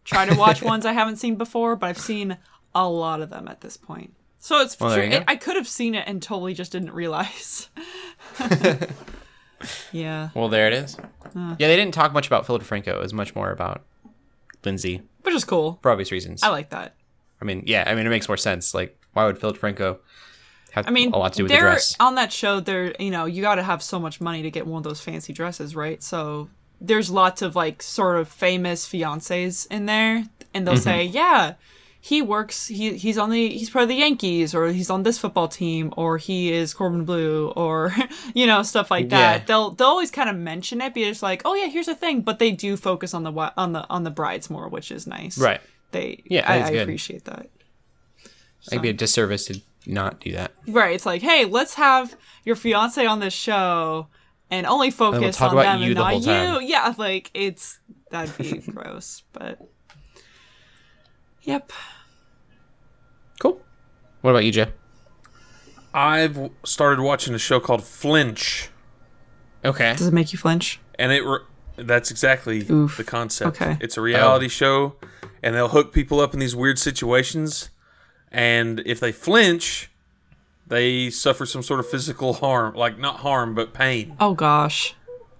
[0.06, 2.38] try to watch ones I haven't seen before, but I've seen
[2.76, 4.14] a lot of them at this point.
[4.40, 5.10] So it's Well, true.
[5.10, 5.24] go.
[5.28, 7.70] I could have seen it and totally just didn't realize.
[9.92, 10.98] yeah, well, there it is.
[11.36, 12.88] Yeah, they didn't talk much about Philip DeFranco.
[12.90, 13.84] It was much more about
[14.64, 15.78] Lindsay which is cool.
[15.82, 16.42] for obvious reasons.
[16.44, 16.96] I like that.
[17.42, 18.74] I mean, yeah, I mean, it makes more sense.
[18.74, 19.98] Like, why would Philip DeFranco
[20.72, 21.96] have I mean, a lot to do with the dress?
[22.00, 22.60] on that show.
[22.60, 25.02] They're you know you got to have so much money to get one of those
[25.02, 26.02] fancy dresses, right?
[26.02, 26.50] So
[26.80, 30.84] there's lots of like sort of famous fiancés in there, and they'll Mm-hmm.
[30.84, 31.56] say, yeah,
[32.08, 32.68] he works.
[32.68, 35.94] He he's on the he's part of the Yankees, or he's on this football team,
[35.98, 37.94] or he is Corbin Bleu, or
[38.34, 39.42] you know stuff like that.
[39.42, 39.46] Yeah.
[39.46, 42.22] They'll they'll always kind of mention it, because it's like, oh yeah, here's a thing,
[42.22, 45.38] but they do focus on the on the on the brides more, which is nice.
[45.38, 45.60] Right.
[45.92, 47.50] They Yeah, I, I appreciate that.
[48.72, 50.54] It'd be a disservice to not do that.
[50.66, 50.96] Right.
[50.96, 54.08] It's like, hey, let's have your fiance on this show
[54.50, 56.62] and only focus talk on about them you and the not whole time.
[56.62, 56.68] you.
[56.70, 57.80] Yeah, like it's
[58.12, 59.60] that'd be gross, but
[61.42, 61.74] yep.
[63.40, 63.62] Cool.
[64.22, 64.72] What about you, Jay?
[65.94, 68.70] I've started watching a show called Flinch,
[69.66, 69.94] Okay.
[69.98, 70.80] Does it make you flinch?
[71.00, 71.40] and it re-
[71.78, 72.98] that's exactly Oof.
[72.98, 73.60] the concept.
[73.62, 73.78] Okay.
[73.82, 74.50] It's a reality Oh.
[74.50, 74.96] show,
[75.44, 77.70] and they'll hook people up in these weird situations,
[78.32, 79.90] and if they flinch,
[80.66, 84.16] they suffer some sort of physical harm, like not harm but pain.
[84.20, 84.96] Oh gosh.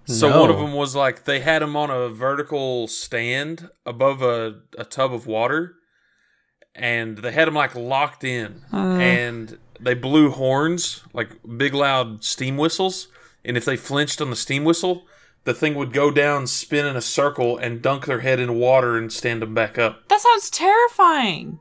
[0.06, 0.42] So No.
[0.42, 4.84] one of them was like they had him on a vertical stand above a, a
[4.86, 5.76] tub of water,
[6.78, 8.78] and they had them like locked in, uh.
[8.78, 13.08] and they blew horns like big loud steam whistles,
[13.44, 15.06] and if they flinched on the steam whistle,
[15.44, 18.98] the thing would go down, spin in a circle, and dunk their head in water
[18.98, 20.08] and stand them back up.
[20.10, 21.60] That sounds terrifying.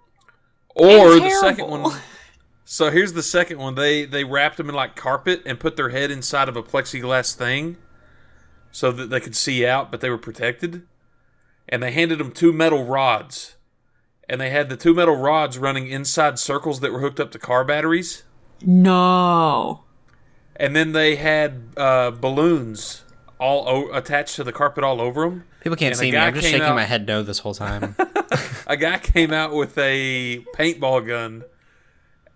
[0.75, 2.01] Or the second one.
[2.69, 3.77] So here's the second one.
[3.77, 7.33] They they wrapped them in like carpet and put their head inside of a plexiglass
[7.33, 7.77] thing,
[8.73, 10.83] so that they could see out, but they were protected.
[11.69, 13.56] And they handed them two metal rods,
[14.29, 17.39] and they had the two metal rods running inside circles that were hooked up to
[17.39, 18.25] car batteries.
[18.63, 19.85] No.
[20.57, 23.05] And then they had uh, balloons
[23.39, 25.45] all o- attached to the carpet all over them.
[25.61, 26.17] People can't And see me.
[26.17, 27.95] I'm just shaking out- my head no this whole time.
[28.67, 31.45] a guy came out with a paintball gun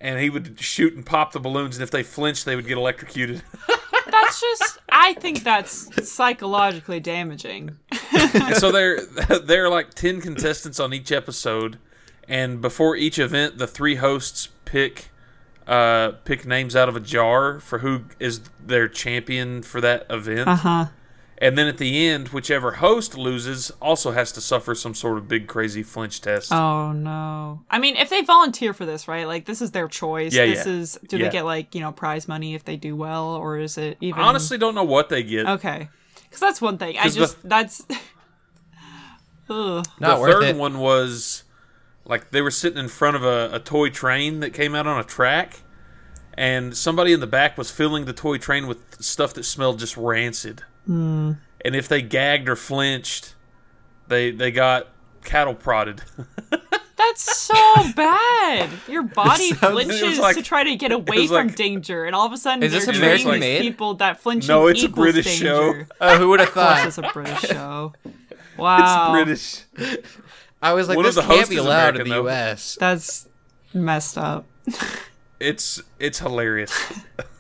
[0.01, 2.76] and he would shoot and pop the balloons and if they flinched they would get
[2.78, 3.43] electrocuted
[4.31, 7.76] That's just I think that's psychologically damaging.
[8.55, 9.05] so there
[9.45, 11.78] there are like 10 contestants on each episode
[12.28, 15.09] and before each event the three hosts pick
[15.66, 20.47] uh pick names out of a jar for who is their champion for that event
[20.49, 20.87] Uh-huh.
[21.41, 25.26] And then at the end whichever host loses also has to suffer some sort of
[25.26, 27.62] big crazy flinch test Oh no.
[27.70, 29.26] I mean, if they volunteer for this, right?
[29.26, 30.34] Like this is their choice.
[30.34, 30.72] Yeah, this yeah.
[30.72, 31.24] is do Yeah.
[31.26, 34.20] they get like, you know, prize money if they do well or is it even
[34.20, 35.88] I honestly don't know what they get Okay.
[36.30, 36.97] Cuz that's one thing.
[36.99, 37.86] I 'Cause the- just that's
[39.49, 39.84] Ugh.
[39.99, 40.57] Not the worth third it.
[40.57, 41.43] one was
[42.05, 44.99] like they were sitting in front of a, a toy train that came out on
[45.01, 45.61] a track,
[46.34, 49.97] and somebody in the back was filling the toy train with stuff that smelled just
[49.97, 50.62] rancid.
[50.91, 51.32] Hmm.
[51.64, 53.36] And if they gagged or flinched,
[54.09, 54.88] they they got
[55.22, 56.03] cattle prodded.
[56.97, 57.55] That's so
[57.95, 58.68] bad.
[58.88, 62.26] Your body sounds- flinches like- to try to get away from like- danger, and all
[62.26, 63.62] of a sudden Is this they're American training made?
[63.62, 65.72] people that flinching No, it's a equals British show.
[65.74, 65.88] danger.
[66.01, 66.86] Oh, who would have Of course, thought?
[66.88, 67.93] it's a British show.
[68.59, 69.24] Wow, it's
[69.76, 70.01] British.
[70.61, 72.22] I was like, One this the can't be allowed American, in the though.
[72.22, 72.76] U.S.
[72.80, 73.28] that's
[73.72, 74.45] messed up.
[75.38, 76.72] It's it's hilarious.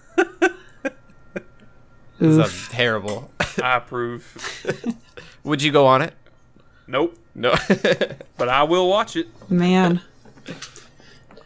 [2.20, 3.30] It's a terrible.
[3.62, 4.96] I approve.
[5.44, 6.14] Would you go on it?
[6.86, 7.54] Nope, No.
[8.36, 9.28] but I will watch it.
[9.50, 10.00] Man,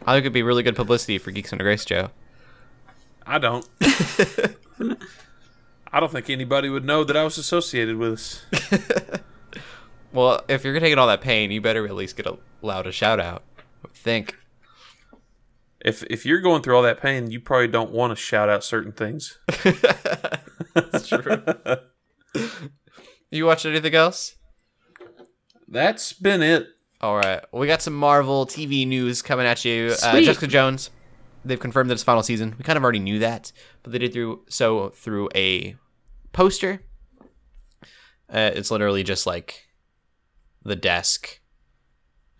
[0.06, 2.10] I think it'd be really good publicity for Geeks Under Grace, Joe.
[3.26, 3.66] I don't.
[5.92, 8.42] I don't think anybody would know that I was associated with us.
[10.12, 12.26] Well, if you're taking all that pain, you better at least get
[12.62, 13.42] allowed a shout out.
[13.92, 14.36] Think.
[15.84, 18.64] If if you're going through all that pain, you probably don't want to shout out
[18.64, 19.38] certain things.
[20.74, 21.42] That's true.
[23.30, 24.36] you watch anything else?
[25.68, 26.68] That's been it.
[27.00, 27.44] All right.
[27.52, 29.94] We got some Marvel TV news coming at you.
[30.02, 30.90] Uh, Jessica Jones.
[31.44, 32.54] They've confirmed that it's final season.
[32.56, 35.76] We kind of already knew that, but they did through so through a
[36.32, 36.82] poster.
[38.32, 39.66] Uh, it's literally just like
[40.64, 41.40] the desk.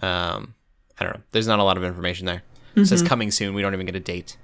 [0.01, 0.55] Um,
[0.99, 1.23] I don't know.
[1.33, 2.43] There's not a lot of information there.
[2.77, 3.09] It says mm-hmm.
[3.09, 3.55] coming soon.
[3.55, 4.37] We don't even get a date.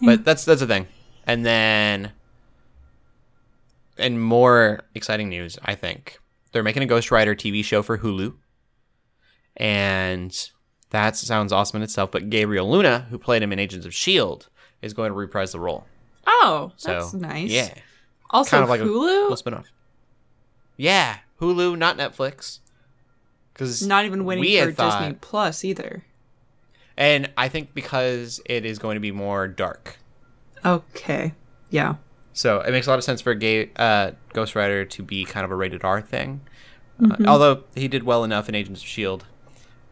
[0.00, 0.86] But that's that's the thing.
[1.26, 2.12] And then,
[3.96, 6.20] and more exciting news, I think
[6.52, 8.34] they're making a Ghost Rider TV show for Hulu,
[9.56, 10.50] and
[10.90, 12.10] that sounds awesome in itself.
[12.10, 14.48] But Gabriel Luna, who played him in Agents of Shield,
[14.82, 15.86] is going to reprise the role.
[16.26, 17.50] Oh, So that's nice.
[17.50, 17.74] Yeah,
[18.30, 19.30] Also, kind of like a Hulu.
[19.30, 19.66] little spinoff.
[20.76, 22.60] Yeah, Hulu, not Netflix.
[23.52, 26.04] Because Not even waiting for Disney Plus either.
[26.98, 29.96] And I think because it is going to be more dark,
[30.64, 31.32] Okay.
[31.70, 31.94] Yeah.
[32.34, 35.44] so it makes a lot of sense for gay uh, Ghost Rider to be kind
[35.44, 36.40] of a rated R thing.
[37.00, 37.26] Mm-hmm.
[37.26, 39.24] Uh, although he did well enough in Agents of Shield,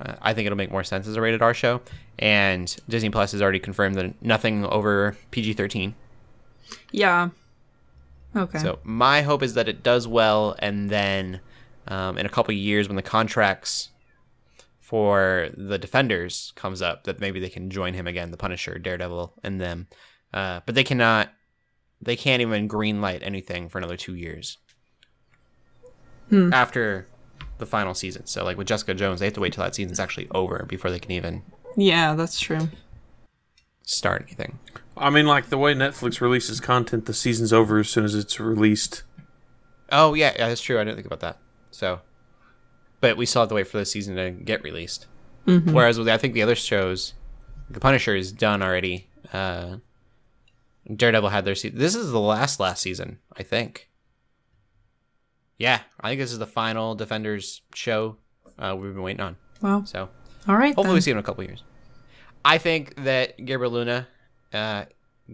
[0.01, 1.81] uh, I think it'll make more sense as a rated R show.
[2.19, 5.95] And Disney Plus has already confirmed that nothing over PG thirteen.
[6.91, 7.29] Yeah.
[8.35, 8.59] Okay.
[8.59, 11.41] So my hope is that it does well, and then
[11.87, 13.91] um, in a couple years, when the contracts
[14.87, 19.35] for the Defenders comes up, that maybe they can join him again, the Punisher, Daredevil,
[19.43, 19.89] and them.
[20.33, 21.31] Uh, but they cannot.
[22.01, 24.59] They can't even green light anything for another two years
[26.31, 27.09] after
[27.59, 28.27] the final season.
[28.27, 30.93] So, like with Jessica Jones, they have to wait till that season's actually over before
[30.93, 31.43] they can even
[31.77, 32.69] yeah, that's true.
[33.83, 34.61] start anything.
[34.97, 38.39] I mean, like the way Netflix releases content, the season's over as soon as it's
[38.39, 39.03] released.
[39.91, 40.79] Oh yeah, yeah, that's true.
[40.79, 41.39] I didn't think about that.
[41.73, 42.03] So,
[43.07, 45.07] but we still have to wait for the season to get released.
[45.45, 47.15] Whereas with I think the other shows,
[47.71, 49.09] The Punisher is done already.
[49.33, 49.77] Uh,
[50.93, 51.79] Daredevil had their season.
[51.79, 53.89] This is the last last season, I think.
[55.57, 58.17] Yeah, I think this is the final Defenders show
[58.59, 59.37] uh, we've been waiting on.
[59.63, 59.85] Wow.
[59.85, 60.09] So
[60.49, 60.75] All right.
[60.75, 61.63] hopefully we see it in a couple years.
[62.45, 64.09] I think that Gabriel Luna,
[64.53, 64.85] uh,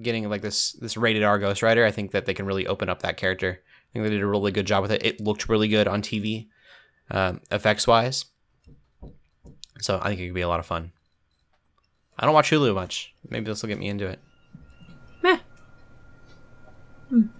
[0.00, 2.90] getting like this this rated R Ghost Rider, I think that they can really open
[2.90, 3.60] up that character.
[3.62, 5.04] I think they did a really good job with it.
[5.04, 6.48] It looked really good on TV,
[7.12, 8.24] um, effects wise.
[9.80, 10.90] So I think it could be a lot of fun.
[12.18, 13.14] I don't watch Hulu much.
[13.28, 14.18] Maybe this will get me into it.
[15.22, 15.38] Meh.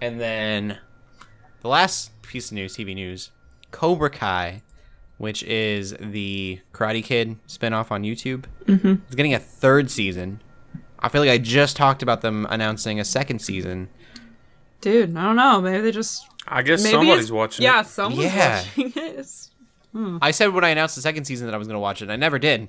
[0.00, 0.78] And then
[1.60, 3.30] the last piece of news, TV news,
[3.70, 4.62] Cobra Kai,
[5.18, 8.94] which is the Karate Kid spinoff on YouTube, mm-hmm.
[9.08, 10.42] is getting a third season.
[10.98, 13.88] I feel like I just talked about them announcing a second season.
[14.80, 15.60] Dude, I don't know.
[15.60, 16.26] Maybe they just.
[16.46, 17.86] I guess Maybe somebody's it's- watching Yeah, it.
[17.86, 18.64] someone's Yeah.
[18.76, 18.96] watching it.
[18.96, 19.50] It's-
[19.94, 22.04] I said when I announced the second season that I was going to watch it,
[22.04, 22.68] and I never did.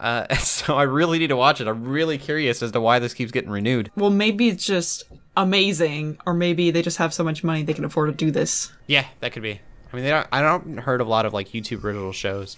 [0.00, 1.68] Uh, so I really need to watch it.
[1.68, 3.90] I'm really curious as to why this keeps getting renewed.
[3.96, 5.04] Well, maybe it's just
[5.36, 8.72] amazing, or maybe they just have so much money they can afford to do this.
[8.86, 9.60] Yeah, that could be.
[9.92, 10.26] I mean, they don't.
[10.32, 12.56] I don't heard of a lot of like YouTube original shows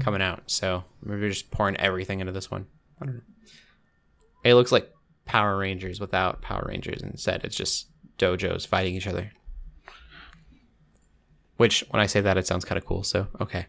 [0.00, 2.66] coming out, so maybe they're just pouring everything into this one.
[3.00, 3.20] I don't know.
[4.42, 4.92] It looks like
[5.24, 7.00] Power Rangers without Power Rangers.
[7.02, 9.32] Instead, it's just dojos fighting each other.
[11.56, 13.04] Which, when I say that, it sounds kind of cool.
[13.04, 13.66] So, okay.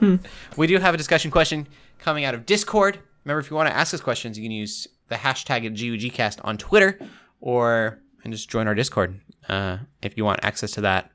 [0.56, 1.66] we do have a discussion question
[1.98, 2.98] coming out of Discord.
[3.24, 6.56] Remember, if you want to ask us questions, you can use the hashtag GUGcast on
[6.56, 6.98] Twitter
[7.40, 9.20] or and just join our Discord.
[9.48, 11.10] Uh, if you want access to that,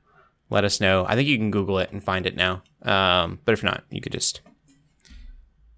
[0.50, 1.04] let us know.
[1.06, 2.62] I think you can Google it and find it now.
[2.82, 4.40] Um, but if not, you could just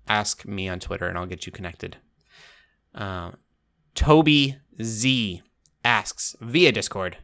[0.08, 1.96] ask me on Twitter and I'll get you connected.
[2.94, 3.36] Um,
[3.94, 5.42] Toby Z
[5.84, 7.18] asks via Discord,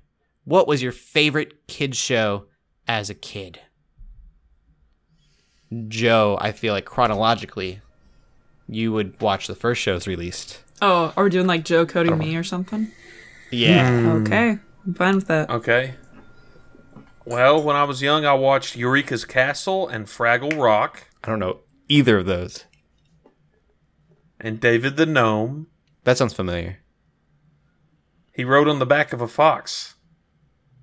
[0.44, 2.46] "What was your favorite kids show
[2.86, 3.60] as a kid?"
[5.88, 7.80] Joe, I feel like chronologically,
[8.68, 10.62] you would watch the first shows released.
[10.82, 12.90] Oh, are we doing like Joe, Cody, me, or something?
[13.50, 14.00] Yeah.
[14.00, 14.08] Hmm.
[14.22, 15.48] Okay, I'm fine with that.
[15.48, 15.94] Okay.
[17.24, 21.60] Well, when I was young, I watched Eureka's Castle and Fraggle Rock I don't know
[21.88, 22.64] either of those.
[24.40, 25.68] and David the Gnome.
[26.04, 26.78] That sounds familiar.
[28.34, 29.94] He rode on the back of a fox.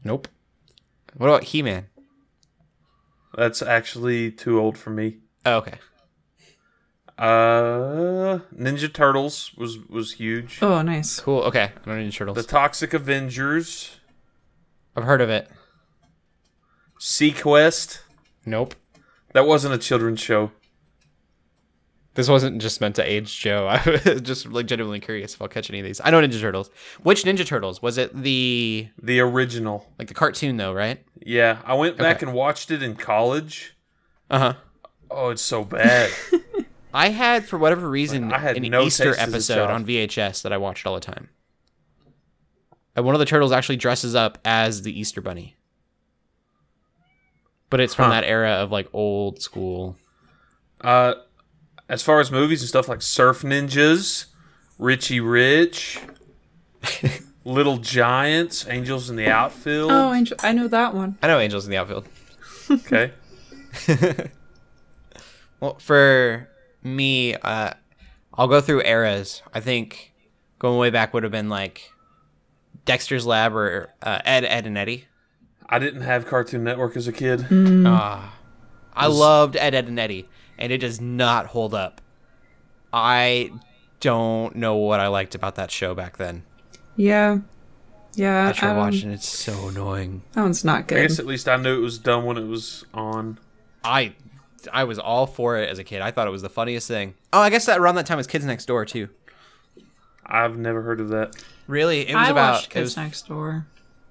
[0.03, 0.27] Nope.
[1.15, 1.87] What about He Man?
[3.35, 5.17] That's actually too old for me.
[5.45, 5.79] Oh, okay.
[7.17, 10.59] Uh, Ninja Turtles was was huge.
[10.61, 11.19] Oh, nice.
[11.19, 11.41] Cool.
[11.41, 11.71] Okay.
[11.85, 12.37] I don't turtles.
[12.37, 13.99] The Toxic Avengers,
[14.95, 15.49] I've heard of it.
[16.99, 17.99] seaQuest.
[18.45, 18.73] Nope.
[19.33, 20.51] That wasn't a children's show.
[22.19, 23.65] This wasn't just meant to age Joe.
[23.71, 26.01] I was just like genuinely curious if I'll catch any of these.
[26.03, 26.69] I know Ninja Turtles.
[27.01, 28.13] Which Ninja Turtles was it?
[28.13, 29.87] The The original.
[29.97, 31.01] like the cartoon though, right?
[31.25, 32.25] Yeah, I went back Okay.
[32.25, 33.77] and watched it in college.
[34.29, 34.53] Uh huh.
[35.09, 36.09] Oh, it's so bad.
[36.93, 39.85] I had for whatever reason I had an no Easter taste as a episode on
[39.85, 41.29] VHS that I watched all the time.
[42.97, 45.55] And one of the turtles actually dresses up as the Easter Bunny.
[47.69, 48.19] But it's from Huh.
[48.21, 49.95] that era of like old school.
[50.81, 51.13] uh,
[51.89, 54.25] as far as movies and stuff like Surf Ninjas,
[54.77, 55.99] Richie Rich,
[57.43, 59.91] Little Giants, Angels in the Outfield.
[59.91, 61.17] Oh, Angel- I know that one.
[61.21, 62.07] I know Angels in the Outfield.
[62.71, 63.11] Okay.
[65.59, 66.47] Well, for
[66.83, 67.71] me, uh,
[68.33, 69.41] I'll go through eras.
[69.53, 70.13] I think
[70.57, 71.91] going way back would have been like
[72.85, 75.05] Dexter's Lab or uh, Ed, Edd n Eddy.
[75.67, 77.45] I didn't have Cartoon Network as a kid.
[77.85, 78.35] Ah,
[78.93, 80.29] I loved Ed, Edd n Eddy,
[80.59, 82.01] and it does not hold up.
[82.93, 83.51] I
[83.99, 86.43] don't know what I liked about that show back then.
[86.95, 87.39] Yeah.
[88.15, 88.49] Yeah.
[88.49, 90.21] I tried um, watching it's so annoying.
[90.33, 91.07] That one's not I good.
[91.07, 93.39] guess at least I knew it was dumb when it was on.
[93.83, 94.13] I,
[94.73, 96.01] I was all for it as a kid.
[96.01, 97.15] I thought it was the funniest thing.
[97.31, 99.09] Oh, I guess that around that time was Kids Next Door too.
[100.25, 101.35] I've never heard of that.
[101.67, 103.67] Really, it was I about watched Kids was Next Door.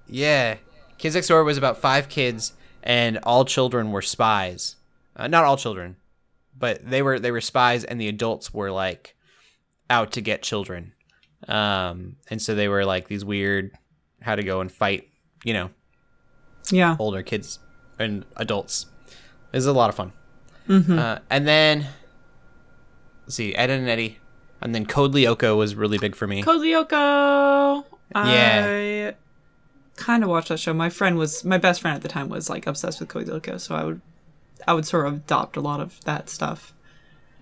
[0.09, 0.57] Yeah.
[0.97, 4.77] Kids Next Door was about five kids, and all children were spies.
[5.15, 5.97] Uh, not all children,
[6.59, 9.15] but they were they were spies, and the adults were like
[9.91, 10.93] out to get children.
[11.47, 13.71] Um, and so they were like these weird
[14.21, 15.09] how to go and fight,
[15.45, 15.71] you know,
[16.71, 16.97] Yeah.
[16.99, 17.61] older kids
[17.99, 18.87] and adults.
[19.53, 20.13] It was a lot of fun.
[20.69, 21.87] Uh, and then
[23.25, 24.19] let's see, Ed and Eddie,
[24.61, 26.43] and then Code Lyoko was really big for me.
[26.43, 27.85] Code Lyoko.
[28.15, 29.13] Yeah.
[29.13, 29.15] I
[29.97, 30.75] kind of watched that show.
[30.75, 33.59] My friend was my best friend at the time was like obsessed with Code Lyoko,
[33.61, 34.01] so I would
[34.67, 36.73] I would sort of adopt a lot of that stuff.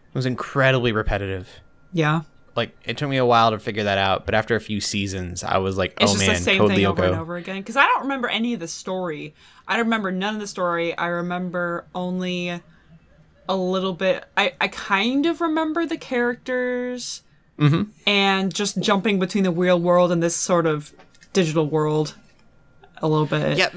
[0.09, 1.49] It was incredibly repetitive.
[1.93, 2.23] Yeah.
[2.57, 5.45] like it took me a while to figure that out, but after a few seasons,
[5.45, 7.37] I was like, It's "Oh just man, the same Code thing Lyoko." over and over
[7.37, 7.57] again.
[7.59, 9.35] Because I don't remember any of the story.
[9.69, 10.97] I remember none of the story.
[10.97, 12.61] I remember only
[13.49, 14.25] a little bit.
[14.39, 17.23] I, I kind of remember the characters
[17.59, 17.89] Mhm.
[18.07, 20.93] and just jumping between the real world and this sort of
[21.35, 22.15] digital world
[22.99, 23.57] a little bit.
[23.59, 23.69] Yeah,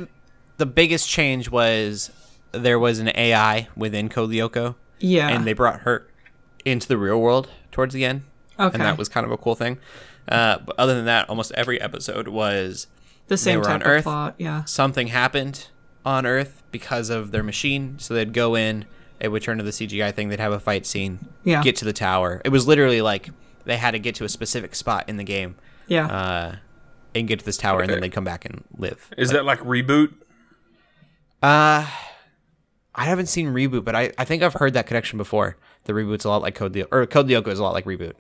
[0.58, 2.12] the biggest change was
[2.52, 5.30] there was an AI within Code Lyoko, Yeah.
[5.30, 6.08] and they brought her
[6.66, 8.24] into the real world towards the end,
[8.60, 8.74] okay.
[8.74, 9.78] and that was kind of a cool thing.
[10.28, 12.88] Uh, but other than that, almost every episode was
[13.28, 14.04] the same were type on of Earth.
[14.04, 14.36] plot.
[14.38, 14.64] Yeah.
[14.66, 15.68] something happened
[16.06, 18.86] on Earth because of their machine, so they'd go in,
[19.20, 21.62] it would turn to the CGI thing, they'd have a fight scene, Yeah.
[21.64, 22.41] get to the tower.
[22.45, 23.30] It was literally like
[23.66, 25.56] they had to get to a specific spot in the game.
[25.88, 26.06] Yeah.
[26.08, 26.56] uh,
[27.16, 29.10] and get to this tower, and then they'd come back and live.
[29.18, 30.14] Is that like reboot?
[31.41, 31.88] Uh,
[33.00, 35.56] I haven't seen reboot, but I, I think I've heard that connection before.
[35.86, 38.14] The reboot's a lot like Code Lyoko, or Code Lyoko is a lot like reboot.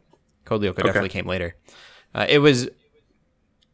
[0.45, 1.55] Code Lyoko definitely came later.
[2.15, 2.69] Uh, it was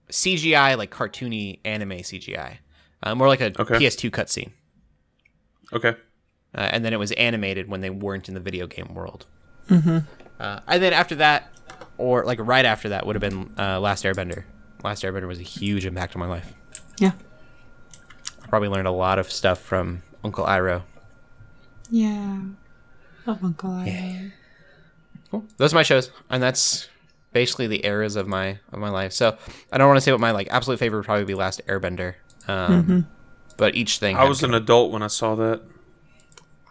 [0.09, 2.57] CGI, like cartoony anime CGI,
[3.03, 3.75] uh, more like a Okay.
[3.75, 4.51] PS2 cutscene.
[5.73, 5.95] Okay.
[6.53, 9.25] Uh, and then it was animated when they weren't in the video game world.
[9.69, 9.99] Mm-hmm.
[10.39, 11.51] Uh, and then after that,
[11.97, 14.43] or like right after that, would have been uh, Last Airbender.
[14.83, 16.53] Last Airbender was a huge impact on my life.
[16.99, 17.11] yeah.
[18.43, 20.83] I probably learned a lot of stuff from Uncle Iroh.
[21.89, 22.41] Yeah.
[23.25, 24.31] Love Uncle Iroh.
[25.57, 26.87] Those are my shows, and that's
[27.33, 29.11] basically the eras of my of my life.
[29.11, 29.37] So
[29.71, 32.15] I don't want to say what my like absolute favorite would probably be Last Airbender.
[32.47, 33.07] Um,
[33.57, 35.61] But each thing, I was an adult when I saw that.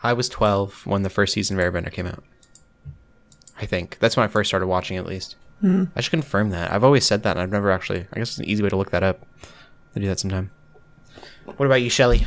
[0.02, 2.22] I was twelve when the first season of Airbender came out.
[3.60, 4.96] I think that's when I first started watching.
[4.96, 5.36] At least
[5.96, 6.70] I should confirm that.
[6.72, 8.06] I've always said that, and I've never actually.
[8.12, 9.26] I guess it's an easy way to look that up.
[9.96, 10.50] I'll do that sometime.
[11.44, 12.26] What about you, Shelly?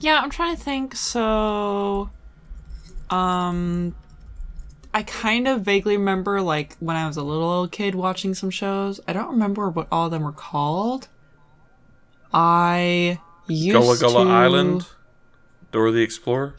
[0.00, 0.94] Yeah, I'm trying to think.
[0.96, 2.10] So,
[3.10, 3.94] um,
[4.92, 8.50] I kind of vaguely remember like when I was a little old kid watching some
[8.50, 9.00] shows.
[9.08, 11.08] I don't remember what all of them were called.
[12.32, 13.80] I used to.
[13.80, 14.30] Gullah Gullah to...
[14.30, 14.86] Island,
[15.72, 16.54] Dora the Explorer.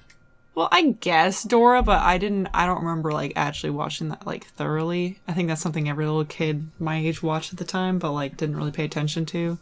[0.54, 2.48] Well, I guess Dora, but I didn't.
[2.54, 5.20] I don't remember like actually watching that like thoroughly.
[5.28, 8.38] I think that's something every little kid my age watched at the time, but like
[8.38, 9.58] didn't really pay attention to.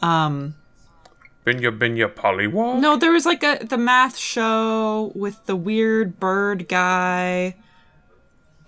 [0.00, 0.54] Um,
[1.46, 2.80] Binyah Binyah Polliwog.
[2.80, 7.54] No, there was like a the math show with the weird bird guy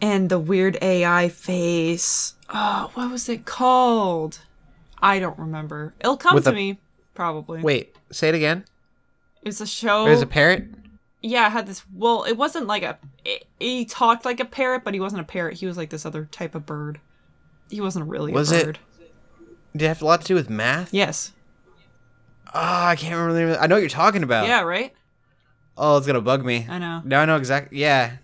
[0.01, 2.35] and the weird AI face.
[2.49, 4.41] Oh, what was it called?
[5.01, 5.95] I don't remember.
[6.01, 6.79] It'll come With to a- me
[7.14, 7.62] probably.
[7.62, 8.64] Wait, say it again.
[9.43, 10.05] it was a show.
[10.05, 10.66] There's a parrot.
[11.20, 11.85] yeah, it had this.
[11.93, 12.97] Well, it wasn't like a.
[13.24, 15.55] It, he talked like a parrot, but he wasn't a parrot.
[15.59, 17.01] He was like this other type of bird.
[17.70, 18.79] He wasn't really Was a it- bird.
[19.72, 20.95] Did it have a lot to do with math?
[20.95, 21.33] Yes.
[22.55, 23.32] Ah, I can't remember.
[23.34, 24.46] the name of- I know what you're talking about.
[24.46, 24.62] Yeah.
[24.62, 24.92] Right.
[25.76, 26.66] Oh, it's gonna bug me.
[26.68, 27.03] I know.
[27.05, 27.78] Now I know exactly.
[27.78, 28.16] Yeah.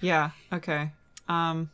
[0.00, 0.30] Yeah.
[0.52, 0.90] Okay.
[1.28, 1.70] Um.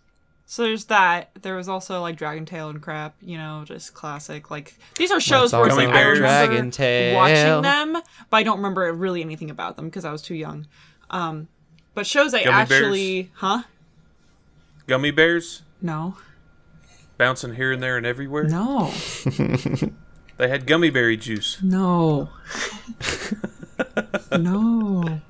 [0.46, 1.30] So there's that.
[1.40, 3.14] There was also like Dragon Tail and crap.
[3.22, 4.50] You know, just classic.
[4.50, 7.16] Like these are shows That's where it's like I remember Dragon Tail.
[7.16, 7.92] watching them,
[8.30, 10.66] but I don't remember really anything about them because I was too young.
[11.10, 11.48] Um.
[11.94, 12.72] But shows I Gummy bears?
[12.82, 13.62] actually, huh?
[14.88, 16.16] Gummy bears No.
[17.16, 18.44] bouncing here and there and everywhere.
[18.44, 18.92] No.
[20.36, 21.62] They had gummy berry juice.
[21.62, 22.30] No.
[24.38, 25.20] no.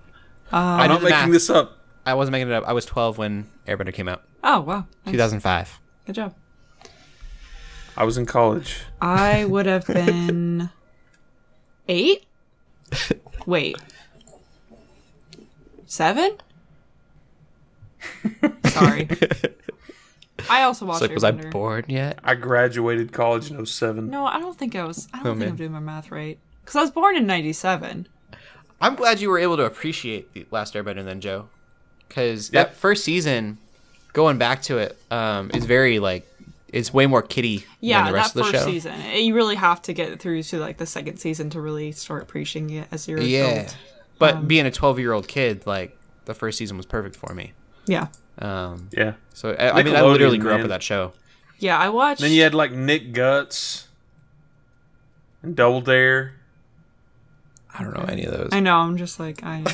[0.52, 1.30] Uh, I'm not making math.
[1.30, 1.78] this up.
[2.06, 2.64] I wasn't making it up.
[2.66, 4.22] I was 12 when Airbender came out.
[4.42, 4.86] Oh wow.
[5.06, 5.12] Nice.
[5.12, 5.80] 2005.
[6.06, 6.34] Good job.
[7.96, 8.80] I was in college.
[9.00, 10.70] I would have been
[11.88, 12.24] eight.
[13.46, 13.76] Wait,
[15.86, 16.38] seven?
[18.66, 19.08] Sorry.
[20.50, 21.02] I also watched.
[21.02, 21.50] It's like, was I Airbender.
[21.50, 22.18] born yet?
[22.24, 24.08] I graduated college in 07.
[24.10, 25.08] No, I don't think I was.
[25.12, 25.48] I don't Oh, think man.
[25.50, 26.38] I'm doing my math right.
[26.60, 28.08] Because I was born in '97.
[28.80, 31.48] I'm glad you were able to appreciate the Last Airbender then, Joe.
[32.08, 32.68] Because Yep.
[32.70, 33.58] that first season,
[34.12, 36.26] going back to it, um, is very like
[36.68, 38.70] it's way more kiddie Yeah, than the rest that of the first show.
[38.70, 39.00] season.
[39.14, 42.70] You really have to get through to like the second season to really start appreciating
[42.76, 43.76] it as you're Yeah, adult.
[44.18, 47.32] but Um, being a 12 year old kid, like the first season was perfect for
[47.34, 47.52] me.
[47.86, 48.08] Yeah,
[48.38, 49.14] Um, Yeah.
[49.32, 51.12] so I, I mean, I literally Nickelodeon, grew up with that show.
[51.58, 51.78] yeah.
[51.78, 52.20] I watched.
[52.20, 53.88] Then you had like Nick Guts
[55.42, 56.34] and Double Dare.
[57.76, 58.50] I don't know any of those.
[58.52, 58.76] I know.
[58.76, 59.64] I'm just like I.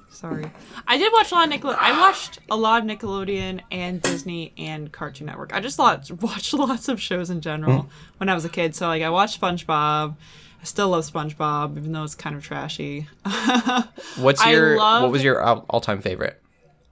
[0.10, 0.50] sorry.
[0.86, 1.76] I did watch a lot of Nickelode.
[1.78, 5.52] I watched a lot of Nickelodeon and Disney and Cartoon Network.
[5.54, 8.74] I just lot, watched lots of shows in general when I was a kid.
[8.74, 10.16] So like I watched SpongeBob.
[10.60, 13.08] I still love SpongeBob, even though it's kind of trashy.
[14.16, 16.40] What's your love- what was your all time favorite?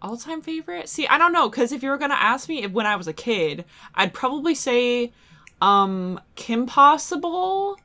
[0.03, 0.89] All time favorite?
[0.89, 3.07] See, I don't know, because if you were gonna ask me if when I was
[3.07, 5.13] a kid, I'd probably say
[5.61, 7.77] um Kim Possible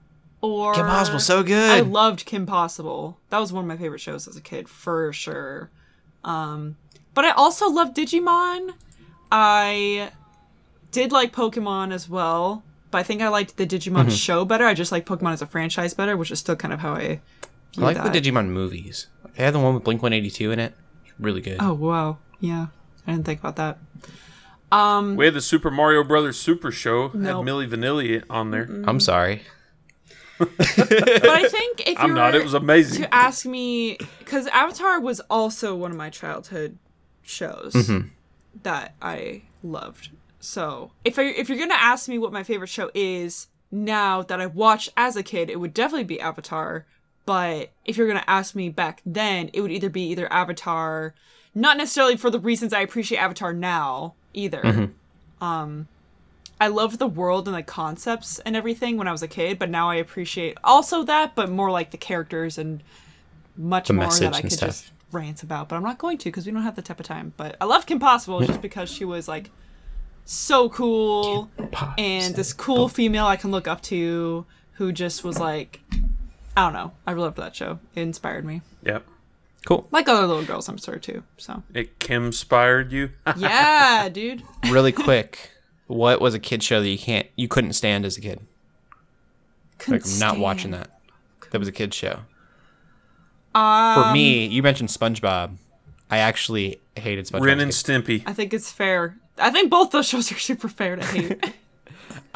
[0.42, 1.72] or Kim Possible, so good.
[1.72, 3.20] I loved Kim Possible.
[3.30, 5.70] That was one of my favorite shows as a kid, for sure.
[6.24, 6.78] Um,
[7.14, 8.72] but I also loved Digimon.
[9.32, 10.12] I
[10.92, 14.10] did like Pokemon as well, but I think I liked the Digimon Mm-hmm.
[14.10, 14.66] show better.
[14.66, 17.20] I just like Pokemon as a franchise better, which is still kind of how I
[17.78, 18.14] I like that.
[18.14, 19.08] the Digimon movies.
[19.36, 20.74] They had the one with Blink 182 in it.
[21.18, 21.58] It's really good.
[21.60, 22.68] Oh wow, yeah,
[23.08, 23.78] I didn't think about that.
[24.72, 27.12] Um, We had the Super Mario Brothers Super Show.
[27.14, 27.46] Nope.
[27.46, 28.68] Had Milli Vanilli on there.
[28.86, 29.44] I'm sorry.
[30.38, 32.36] but I think if you I'm not.
[32.36, 33.04] It was amazing.
[33.04, 36.78] to ask me, because Avatar was also one of my childhood
[37.22, 38.08] shows Mm-hmm.
[38.64, 40.10] that I loved.
[40.42, 44.42] So if I, if you're gonna ask me what my favorite show is now that
[44.42, 46.86] I watched as a kid, it would definitely be Avatar.
[47.26, 51.14] But if you're gonna ask me back then, it would either be either Avatar,
[51.54, 54.62] not necessarily for the reasons I appreciate Avatar now either.
[54.62, 55.44] Mm-hmm.
[55.44, 55.88] Um,
[56.60, 59.70] I loved the world and the concepts and everything when I was a kid, but
[59.70, 62.82] now I appreciate also that, but more like the characters and
[63.58, 64.70] much The more that I could stuff.
[64.70, 65.70] just rant about.
[65.70, 67.34] But I'm not going to because we don't have the type of time.
[67.36, 69.52] But I loved Kim Possible just because she was like
[70.24, 71.50] so cool
[71.98, 75.82] and this cool female I can look up to who just was like,
[76.58, 76.92] I don't know.
[77.06, 77.80] I loved that show.
[77.96, 79.06] It inspired me, Yep.
[79.66, 79.88] Cool.
[79.92, 81.24] like other little girls, I'm sure too.
[81.38, 83.12] So It Kim inspired you.
[83.38, 84.44] yeah, dude.
[84.70, 85.52] Really quick,
[85.88, 88.40] what was a kid show that you can't you couldn't stand as a kid?
[89.88, 90.92] Like Couldn't I'm not watching that.
[91.52, 92.20] That was a kid show.
[93.54, 95.56] Um, For me, you mentioned SpongeBob.
[96.12, 97.46] I actually hated SpongeBob.
[97.46, 97.72] Ren and.
[97.72, 98.24] Stimpy.
[98.26, 99.18] I think it's fair.
[99.38, 101.44] I think both those shows are super fair to hate.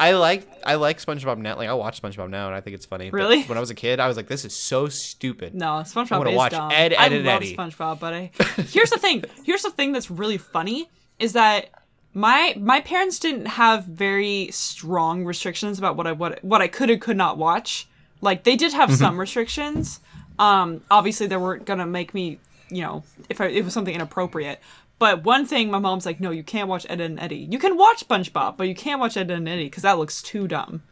[0.00, 1.56] I like I like SpongeBob now.
[1.56, 3.10] Like I watch SpongeBob now, and I think it's funny.
[3.10, 3.42] But Really?
[3.42, 6.18] when I was a kid, I was like, "This is so stupid." No, I SpongeBob
[6.18, 6.70] wanna is watch dumb.
[6.72, 7.54] Ed, I Ed, and love Eddie.
[7.56, 8.30] SpongeBob, but I
[8.62, 9.24] here's the thing.
[9.44, 10.88] Here's the thing that's really funny
[11.18, 11.68] is that
[12.14, 16.88] my my parents didn't have very strong restrictions about what I what what I could
[16.90, 17.86] and could not watch.
[18.22, 20.00] Like they did have some restrictions.
[20.38, 22.38] Um, obviously they weren't gonna make me,
[22.70, 24.60] you know, if I, if it was something inappropriate.
[25.00, 27.48] But one thing, my mom's like, no, you can't watch Ed and Eddie.
[27.50, 30.46] You can watch SpongeBob, but you can't watch Ed and Eddie because that looks too
[30.46, 30.82] dumb.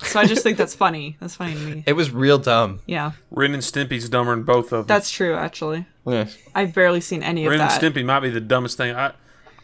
[0.00, 1.16] So I just think that's funny.
[1.20, 1.84] That's funny to me.
[1.86, 2.80] It was real dumb.
[2.84, 4.86] Yeah, Ren and Stimpy's dumber than both of them.
[4.86, 5.34] that's true.
[5.34, 5.86] Actually.
[6.04, 6.26] Yeah.
[6.54, 7.58] I've barely seen any of that.
[7.58, 7.94] Ren and.
[7.94, 8.94] Stimpy might be the dumbest thing.
[8.94, 9.12] I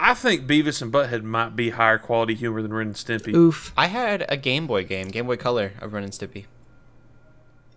[0.01, 3.35] I think Beavis and Butthead might be higher quality humor than Ren and Stimpy.
[3.35, 3.73] Oof.
[3.77, 6.47] I had a Game Boy game, Game Boy Color of Ren and Stimpy.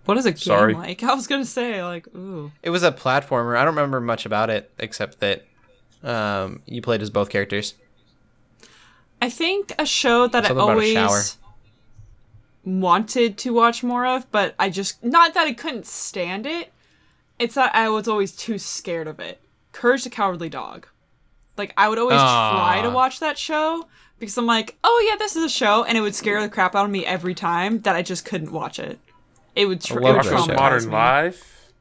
[0.06, 0.74] What is a game Sorry.
[0.76, 1.02] like?
[1.04, 2.52] I was gonna say like, ooh.
[2.62, 3.58] It was a platformer.
[3.58, 5.44] I don't remember much about it except that
[6.06, 7.74] um, you played as both characters.
[9.22, 11.08] I think a show that I Something about a shower.
[11.08, 11.38] always
[12.64, 16.72] wanted to watch more of, but I just not that I couldn't stand it.
[17.40, 19.40] It's that I was always too scared of it.
[19.72, 20.88] Courage the Cowardly Dog.
[21.58, 22.94] Like I would always try to Ah.
[22.94, 23.88] watch that show
[24.20, 26.76] because I'm like, oh yeah, this is a show, and it would scare the crap
[26.76, 29.00] out of me every time that I just couldn't watch it.
[29.56, 30.54] It would, tr- it love would that show.
[30.54, 30.92] Modern me.
[30.92, 31.72] Life.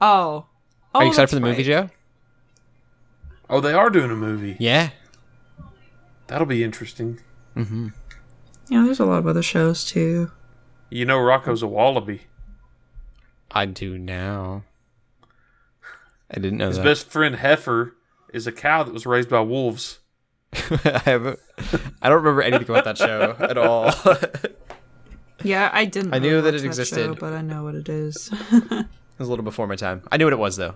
[0.00, 0.46] Oh.
[0.94, 1.62] oh Are you excited for the movie.
[1.64, 1.90] Joe?
[3.50, 4.56] Oh, they are doing a movie.
[4.58, 4.90] Yeah.
[6.26, 7.20] That'll be interesting.
[7.56, 10.30] Yeah, there's a lot of other shows too.
[10.90, 12.22] You know, Rocko's a wallaby.
[13.50, 14.64] I do now.
[16.30, 16.84] I didn't know His that.
[16.84, 17.94] best friend Heifer
[18.32, 20.00] is a cow that was raised by wolves.
[20.54, 21.38] I haven't.
[22.02, 23.90] I don't remember anything about that show at all.
[25.42, 26.14] Yeah, I didn't.
[26.14, 26.96] I knew really that it existed.
[27.04, 28.30] show, but I know what it is.
[28.50, 30.02] It was a little before my time.
[30.10, 30.74] I knew what it was though.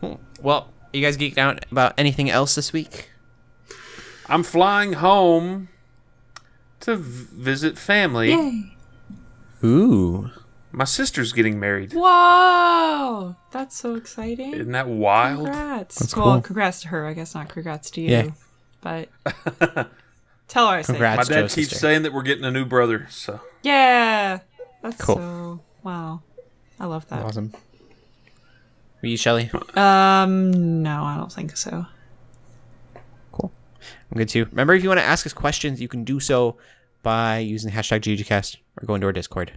[0.00, 0.14] Hmm.
[0.42, 3.10] Well, you guys geeked out about anything else this week?
[4.28, 5.68] I'm flying home
[6.80, 8.30] to v- visit family.
[8.32, 8.76] Yay!
[9.64, 10.30] Ooh.
[10.72, 11.92] My sister's getting married.
[11.92, 14.54] Whoa, that's so exciting!
[14.54, 15.46] Isn't that wild?
[15.46, 15.98] Congrats.
[15.98, 16.40] That's well, cool.
[16.42, 17.06] congrats to her.
[17.06, 18.08] I guess not congrats to you.
[18.10, 18.30] Yeah.
[18.80, 19.08] But
[20.48, 20.92] tell her I say.
[20.92, 21.16] Congrats.
[21.16, 21.80] My That's dad Joe's keeps sister.
[21.80, 24.38] saying that we're getting a new brother, so Yeah.
[24.82, 25.16] That's Cool.
[25.16, 26.22] so wow.
[26.78, 27.24] I love that.
[27.24, 27.52] Awesome.
[29.02, 29.50] Were you Shelly?
[29.74, 31.86] Um no, I don't think so.
[33.32, 33.52] Cool.
[34.10, 34.46] I'm good too.
[34.46, 36.56] Remember, if you want to ask us questions, you can do so
[37.02, 39.52] by using the hashtag GUGcast or going to our Discord.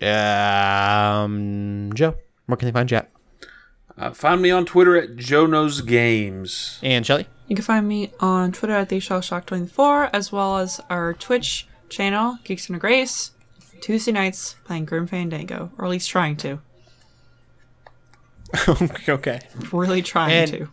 [0.00, 2.14] Um, Joe,
[2.46, 3.10] where can they find you at?
[3.98, 6.78] uh, find me on Twitter at Joe Knows Games.
[6.82, 7.26] And Shelly?
[7.48, 12.68] You can find me on Twitter at TheShellShock24 as well as our Twitch channel, Geeks
[12.68, 13.30] Under Grace,
[13.80, 16.60] Tuesday nights playing Grim Fandango, or at least trying to.
[19.08, 19.40] okay.
[19.72, 20.68] Really trying And- to.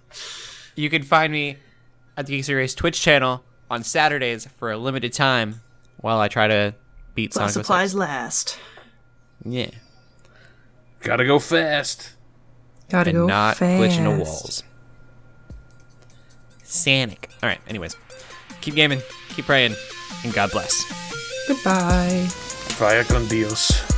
[0.75, 1.57] You can find me
[2.17, 5.61] at the Geeks Under Grace Twitch channel on Saturdays for a limited time
[5.97, 6.73] while I try to
[7.15, 7.53] beat Sonic 06.
[7.53, 8.57] supplies last.
[9.45, 9.69] Yeah.
[11.01, 12.13] Gotta go fast.
[12.89, 13.81] Gotta and go not fast.
[13.81, 14.63] glitch into walls.
[16.63, 17.25] Sanic.
[17.41, 17.59] All right.
[17.67, 17.95] Anyways,
[18.61, 19.75] keep gaming, keep praying,
[20.23, 20.83] and God bless.
[21.47, 22.25] Goodbye.
[22.77, 23.92] Vaya con Dios.